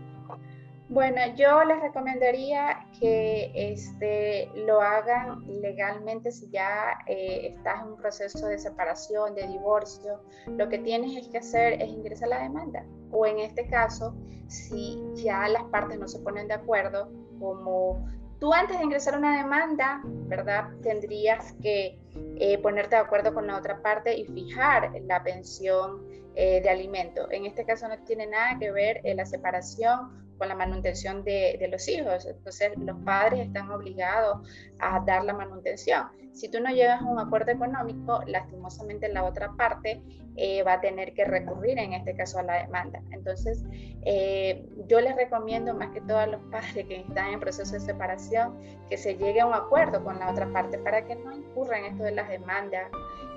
Bueno, 0.89 1.19
yo 1.35 1.65
les 1.65 1.81
recomendaría 1.81 2.87
que 2.97 3.51
este, 3.53 4.49
lo 4.55 4.79
hagan 4.79 5.43
legalmente 5.61 6.31
si 6.31 6.49
ya 6.49 6.99
eh, 7.07 7.55
estás 7.55 7.81
en 7.81 7.89
un 7.89 7.97
proceso 7.97 8.47
de 8.47 8.57
separación, 8.57 9.35
de 9.35 9.47
divorcio. 9.47 10.21
Lo 10.45 10.69
que 10.69 10.77
tienes 10.79 11.27
que 11.27 11.39
hacer 11.39 11.81
es 11.81 11.89
ingresar 11.89 12.29
la 12.29 12.41
demanda. 12.41 12.85
O 13.11 13.25
en 13.25 13.39
este 13.39 13.67
caso, 13.67 14.15
si 14.47 14.97
ya 15.15 15.49
las 15.49 15.63
partes 15.65 15.99
no 15.99 16.07
se 16.07 16.19
ponen 16.19 16.47
de 16.47 16.53
acuerdo, 16.53 17.09
como 17.39 18.05
Tú 18.39 18.53
antes 18.53 18.77
de 18.77 18.83
ingresar 18.83 19.17
una 19.17 19.35
demanda, 19.37 20.01
¿verdad? 20.03 20.69
Tendrías 20.83 21.53
que 21.61 21.99
eh, 22.35 22.59
ponerte 22.59 22.95
de 22.95 23.01
acuerdo 23.01 23.33
con 23.33 23.47
la 23.47 23.57
otra 23.57 23.81
parte 23.81 24.15
y 24.15 24.25
fijar 24.25 24.91
la 25.07 25.23
pensión 25.23 26.05
eh, 26.35 26.61
de 26.61 26.69
alimento. 26.69 27.31
En 27.31 27.47
este 27.47 27.65
caso 27.65 27.87
no 27.87 27.97
tiene 28.03 28.27
nada 28.27 28.59
que 28.59 28.71
ver 28.71 29.01
eh, 29.03 29.15
la 29.15 29.25
separación 29.25 30.26
con 30.37 30.47
la 30.47 30.55
manutención 30.55 31.23
de, 31.23 31.67
los 31.71 31.87
hijos. 31.87 32.25
Entonces, 32.25 32.71
los 32.77 32.97
padres 33.03 33.47
están 33.47 33.69
obligados 33.71 34.47
a 34.79 34.99
dar 35.01 35.23
la 35.23 35.33
manutención. 35.33 36.07
Si 36.33 36.49
tú 36.49 36.59
no 36.59 36.69
llegas 36.69 37.01
a 37.01 37.05
un 37.05 37.19
acuerdo 37.19 37.51
económico, 37.51 38.21
lastimosamente 38.27 39.09
la 39.09 39.23
otra 39.23 39.51
parte 39.57 40.01
eh, 40.35 40.61
va 40.61 40.73
a 40.73 40.81
tener 40.81 41.13
que 41.13 41.25
recurrir, 41.25 41.79
en 41.79 41.93
este 41.93 42.15
caso, 42.15 42.37
a 42.37 42.43
la 42.43 42.61
demanda. 42.61 43.01
Entonces, 43.11 43.65
eh, 44.05 44.63
yo 44.87 45.01
les 45.01 45.15
recomiendo 45.15 45.73
más 45.73 45.89
que 45.89 46.01
todo 46.01 46.19
a 46.19 46.27
los 46.27 46.41
padres 46.51 46.85
que 46.85 46.97
están 47.07 47.33
en 47.33 47.39
proceso 47.39 47.73
de 47.73 47.79
separación 47.79 48.55
que 48.87 48.97
se 48.97 49.15
llegue 49.15 49.41
a 49.41 49.47
un 49.47 49.55
acuerdo 49.55 50.03
con 50.03 50.19
la 50.19 50.29
otra 50.29 50.47
parte 50.53 50.77
para 50.77 51.05
que 51.05 51.15
no 51.15 51.35
incurran 51.35 51.85
esto 51.85 52.03
de 52.03 52.11
las 52.11 52.29
demandas 52.29 52.91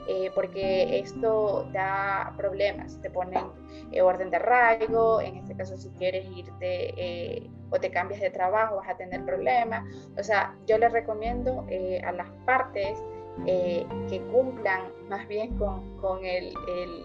eh, 0.09 0.31
porque 0.35 0.99
esto 0.99 1.69
da 1.73 2.35
problemas, 2.37 3.01
te 3.01 3.11
ponen 3.11 3.45
eh, 3.93 4.03
orden 4.03 4.31
de 4.31 4.37
arraigo, 4.37 5.21
en 5.21 5.37
este 5.37 5.55
caso 5.57 5.77
si 5.77 5.89
quieres 5.91 6.27
irte 6.31 6.95
eh, 6.97 7.51
o 7.71 7.79
te 7.79 7.91
cambias 7.91 8.21
de 8.21 8.31
trabajo 8.31 8.77
vas 8.77 8.89
a 8.89 8.97
tener 8.97 9.25
problemas, 9.25 9.85
o 10.19 10.23
sea, 10.23 10.55
yo 10.67 10.79
les 10.79 10.93
recomiendo 10.93 11.67
a 12.05 12.13
las 12.13 12.29
partes 12.45 12.99
que 13.47 14.21
cumplan 14.33 14.83
más 15.09 15.27
bien 15.29 15.57
con, 15.57 15.97
con 15.99 16.25
el, 16.25 16.53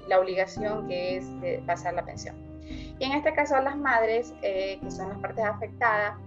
la 0.07 0.19
obligación 0.19 0.87
que 0.87 1.17
es 1.17 1.41
de 1.41 1.61
pasar 1.65 1.93
la 1.93 2.03
pensión. 2.03 2.35
Y 2.99 3.05
en 3.05 3.11
este 3.11 3.33
caso 3.33 3.55
a 3.55 3.61
las 3.61 3.77
madres, 3.77 4.33
que 4.41 4.79
son 4.89 5.09
las 5.09 5.19
partes 5.19 5.45
afectadas, 5.45 6.17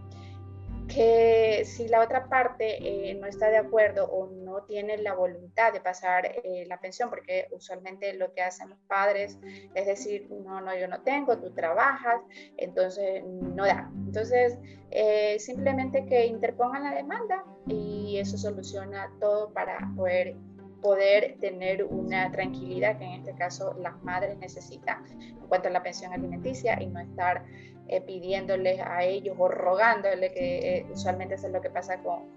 que 0.89 1.65
si 1.65 1.87
la 1.87 2.03
otra 2.03 2.29
parte 2.29 2.79
eh, 2.81 3.15
no 3.15 3.27
está 3.27 3.51
de 3.51 3.59
acuerdo 3.59 4.07
o 4.07 4.27
no 4.27 4.63
tiene 4.63 4.99
la 4.99 5.15
voluntad 5.15 5.73
de 5.73 5.81
pasar 5.81 6.27
eh, 6.27 6.65
la 6.67 6.81
pensión, 6.81 7.11
porque 7.11 7.49
usualmente 7.53 8.15
lo 8.15 8.33
que 8.33 8.43
hacen 8.43 8.71
los 8.71 8.79
padres 8.89 9.39
es 9.75 9.87
decir, 9.87 10.29
no, 10.31 10.61
no, 10.61 10.77
yo 10.77 10.89
no 10.89 11.03
tengo, 11.03 11.39
tú 11.39 11.53
trabajas, 11.53 12.21
entonces 12.57 13.23
no 13.25 13.67
da. 13.67 13.91
Entonces, 14.07 14.59
eh, 14.91 15.39
simplemente 15.39 16.07
que 16.07 16.27
interpongan 16.27 16.85
la 16.85 16.95
demanda 16.95 17.45
y 17.67 18.19
eso 18.19 18.39
soluciona 18.39 19.13
todo 19.21 19.53
para 19.53 19.79
poder 19.97 20.35
poder 20.81 21.37
tener 21.41 21.85
una 21.85 22.31
tranquilidad 22.31 22.99
que 22.99 23.05
en 23.05 23.13
este 23.13 23.35
caso 23.35 23.75
las 23.81 24.01
madres 24.03 24.39
necesitan 24.39 25.05
en 25.21 25.47
cuanto 25.49 25.69
a 25.69 25.71
la 25.71 25.83
pensión 25.83 26.13
alimenticia 26.13 26.81
y 26.81 26.87
no 26.87 27.01
estar 27.01 27.45
eh, 27.89 28.01
pidiéndoles 28.03 28.81
a 28.81 29.03
ellos 29.03 29.35
o 29.39 29.49
rogándoles, 29.49 30.33
que 30.33 30.77
eh, 30.77 30.87
usualmente 30.93 31.35
eso 31.35 31.47
es 31.47 31.53
lo 31.53 31.61
que 31.61 31.71
pasa 31.71 31.99
con, 32.03 32.35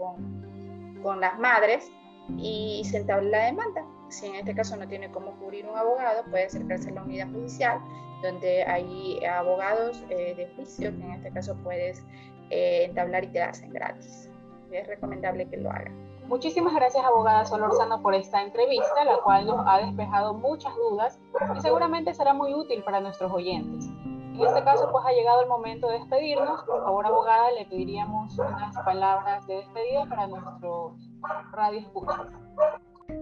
con, 1.04 1.20
las 1.20 1.38
madres, 1.40 1.92
y 2.38 2.84
se 2.86 3.04
la 3.04 3.46
demanda. 3.46 3.86
Si 4.10 4.28
en 4.28 4.36
este 4.36 4.56
caso 4.56 4.78
no 4.78 4.88
tiene 4.88 5.12
cómo 5.12 5.38
cubrir 5.40 5.66
un 5.66 5.78
abogado, 5.78 6.24
puede 6.30 6.46
acercarse 6.46 6.90
a 6.90 6.94
la 6.94 7.04
unidad 7.04 7.30
judicial, 7.32 7.80
donde 8.22 8.64
hay 8.64 9.24
abogados 9.26 10.04
eh, 10.10 10.36
de 10.36 10.48
juicio, 10.56 10.96
que 10.98 11.04
en 11.04 11.12
este 11.12 11.32
caso 11.32 11.56
puedes 11.64 12.04
entablar 12.50 13.26
y 13.26 13.28
te 13.28 13.42
hacen 13.42 13.72
gratis. 13.72 14.30
Es 14.72 14.88
recomendable 14.88 15.48
que 15.50 15.58
lo 15.58 15.70
hagan. 15.70 16.11
Muchísimas 16.32 16.74
gracias, 16.74 17.04
abogada 17.04 17.44
Solorzano, 17.44 18.02
por 18.02 18.16
esta 18.16 18.42
entrevista, 18.42 19.04
la 19.04 19.18
cual 19.18 19.46
nos 19.46 19.68
ha 19.68 19.80
despejado 19.80 20.34
muchas 20.34 20.74
dudas 20.78 21.20
y 21.58 21.60
seguramente 21.60 22.14
será 22.14 22.34
muy 22.34 22.54
útil 22.54 22.82
para 22.86 23.02
nuestros 23.02 23.34
oyentes. 23.34 23.90
En 24.06 24.40
este 24.40 24.64
caso, 24.64 24.90
pues 24.94 25.04
ha 25.06 25.12
llegado 25.12 25.42
el 25.42 25.50
momento 25.50 25.90
de 25.90 26.00
despedirnos. 26.00 26.64
Por 26.64 26.84
favor, 26.86 27.06
abogada, 27.06 27.52
le 27.52 27.66
pediríamos 27.66 28.40
unas 28.40 28.74
palabras 28.78 29.46
de 29.46 29.56
despedida 29.56 30.06
para 30.06 30.28
nuestro 30.28 30.96
radio 31.52 31.82
escucha. 31.82 32.26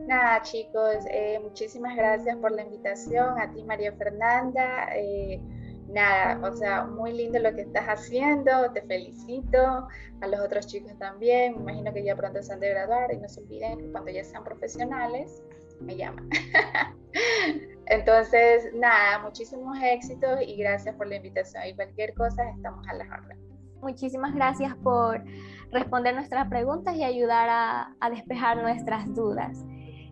Nada, 0.05 0.43
chicos, 0.43 1.03
eh, 1.10 1.39
muchísimas 1.41 1.95
gracias 1.95 2.38
por 2.38 2.51
la 2.51 2.62
invitación. 2.62 3.39
A 3.39 3.51
ti, 3.51 3.64
María 3.64 3.91
Fernanda. 3.93 4.88
Eh, 4.95 5.41
nada, 5.90 6.40
o 6.48 6.56
sea, 6.56 6.86
muy 6.86 7.14
lindo 7.14 7.40
lo 7.40 7.54
que 7.54 7.62
estás 7.62 7.86
haciendo, 7.86 8.72
te 8.74 8.82
felicito, 8.84 9.88
a 10.22 10.28
los 10.28 10.40
otros 10.40 10.68
chicos 10.68 10.98
también, 11.00 11.56
me 11.56 11.72
imagino 11.72 11.94
que 11.94 12.04
ya 12.04 12.16
pronto 12.16 12.42
se 12.44 12.54
han 12.54 12.60
de 12.60 12.70
graduar 12.70 13.14
y 13.14 13.18
no 13.18 13.28
se 13.28 13.42
olviden 13.42 13.92
cuando 13.92 14.12
ya 14.12 14.24
sean 14.24 14.44
profesionales, 14.44 15.42
me 15.80 15.96
llaman. 15.96 16.30
Entonces, 17.88 18.72
nada, 18.76 19.20
muchísimos 19.20 19.78
éxitos 19.82 20.40
y 20.46 20.58
gracias 20.58 20.96
por 20.96 21.08
la 21.08 21.16
invitación. 21.16 21.64
Y 21.68 21.76
cualquier 21.76 22.14
cosa, 22.14 22.48
estamos 22.50 22.88
a 22.88 22.94
las 22.94 23.08
órdenes. 23.10 23.50
Muchísimas 23.82 24.36
gracias 24.36 24.76
por 24.84 25.24
responder 25.72 26.14
nuestras 26.14 26.50
preguntas 26.50 26.96
y 26.96 27.04
ayudar 27.04 27.48
a, 27.50 28.10
despejar 28.10 28.62
nuestras 28.62 29.14
dudas. 29.16 29.66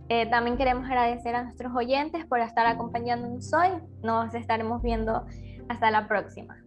Eh, 0.10 0.26
también 0.30 0.58
queremos 0.58 0.86
agradecer 0.86 1.36
a 1.36 1.44
nuestros 1.44 1.76
oyentes 1.76 2.26
por 2.26 2.40
estar 2.40 2.66
acompañándonos 2.66 3.54
hoy. 3.54 3.70
Nos 4.02 4.34
estaremos 4.34 4.82
viendo 4.82 5.26
hasta 5.70 5.92
la 5.92 6.08
próxima. 6.08 6.58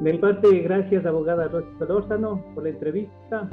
De 0.00 0.12
mi 0.12 0.18
parte, 0.18 0.48
gracias 0.60 1.04
abogada 1.04 1.48
Rosy 1.48 1.68
Solórzano 1.78 2.42
por 2.54 2.64
la 2.64 2.70
entrevista 2.70 3.50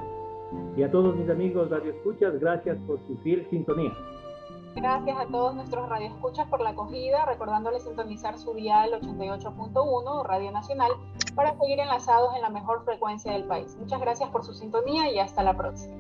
y 0.78 0.84
a 0.84 0.92
todos 0.92 1.16
mis 1.16 1.30
amigos 1.30 1.70
radioescuchas, 1.70 2.40
gracias 2.40 2.78
por 2.88 3.00
su 3.08 3.18
fiel 3.18 3.46
sintonía. 3.50 3.92
Gracias 4.76 5.18
a 5.20 5.26
todos 5.28 5.54
nuestros 5.54 5.88
radioescuchas 5.88 6.48
por 6.48 6.62
la 6.62 6.72
acogida, 6.72 7.26
recordándoles 7.26 7.84
sintonizar 7.84 8.40
su 8.40 8.54
dial 8.54 8.92
88.1 9.02 10.26
Radio 10.26 10.52
Nacional 10.52 10.92
para 11.36 11.56
seguir 11.58 11.80
enlazados 11.80 12.36
en 12.36 12.42
la 12.42 12.50
mejor 12.50 12.84
frecuencia 12.84 13.34
del 13.34 13.44
país. 13.44 13.76
Muchas 13.80 14.00
gracias 14.00 14.30
por 14.30 14.44
su 14.44 14.54
sintonía 14.54 15.12
y 15.12 15.20
hasta 15.20 15.44
la 15.44 15.56
próxima. 15.56 15.96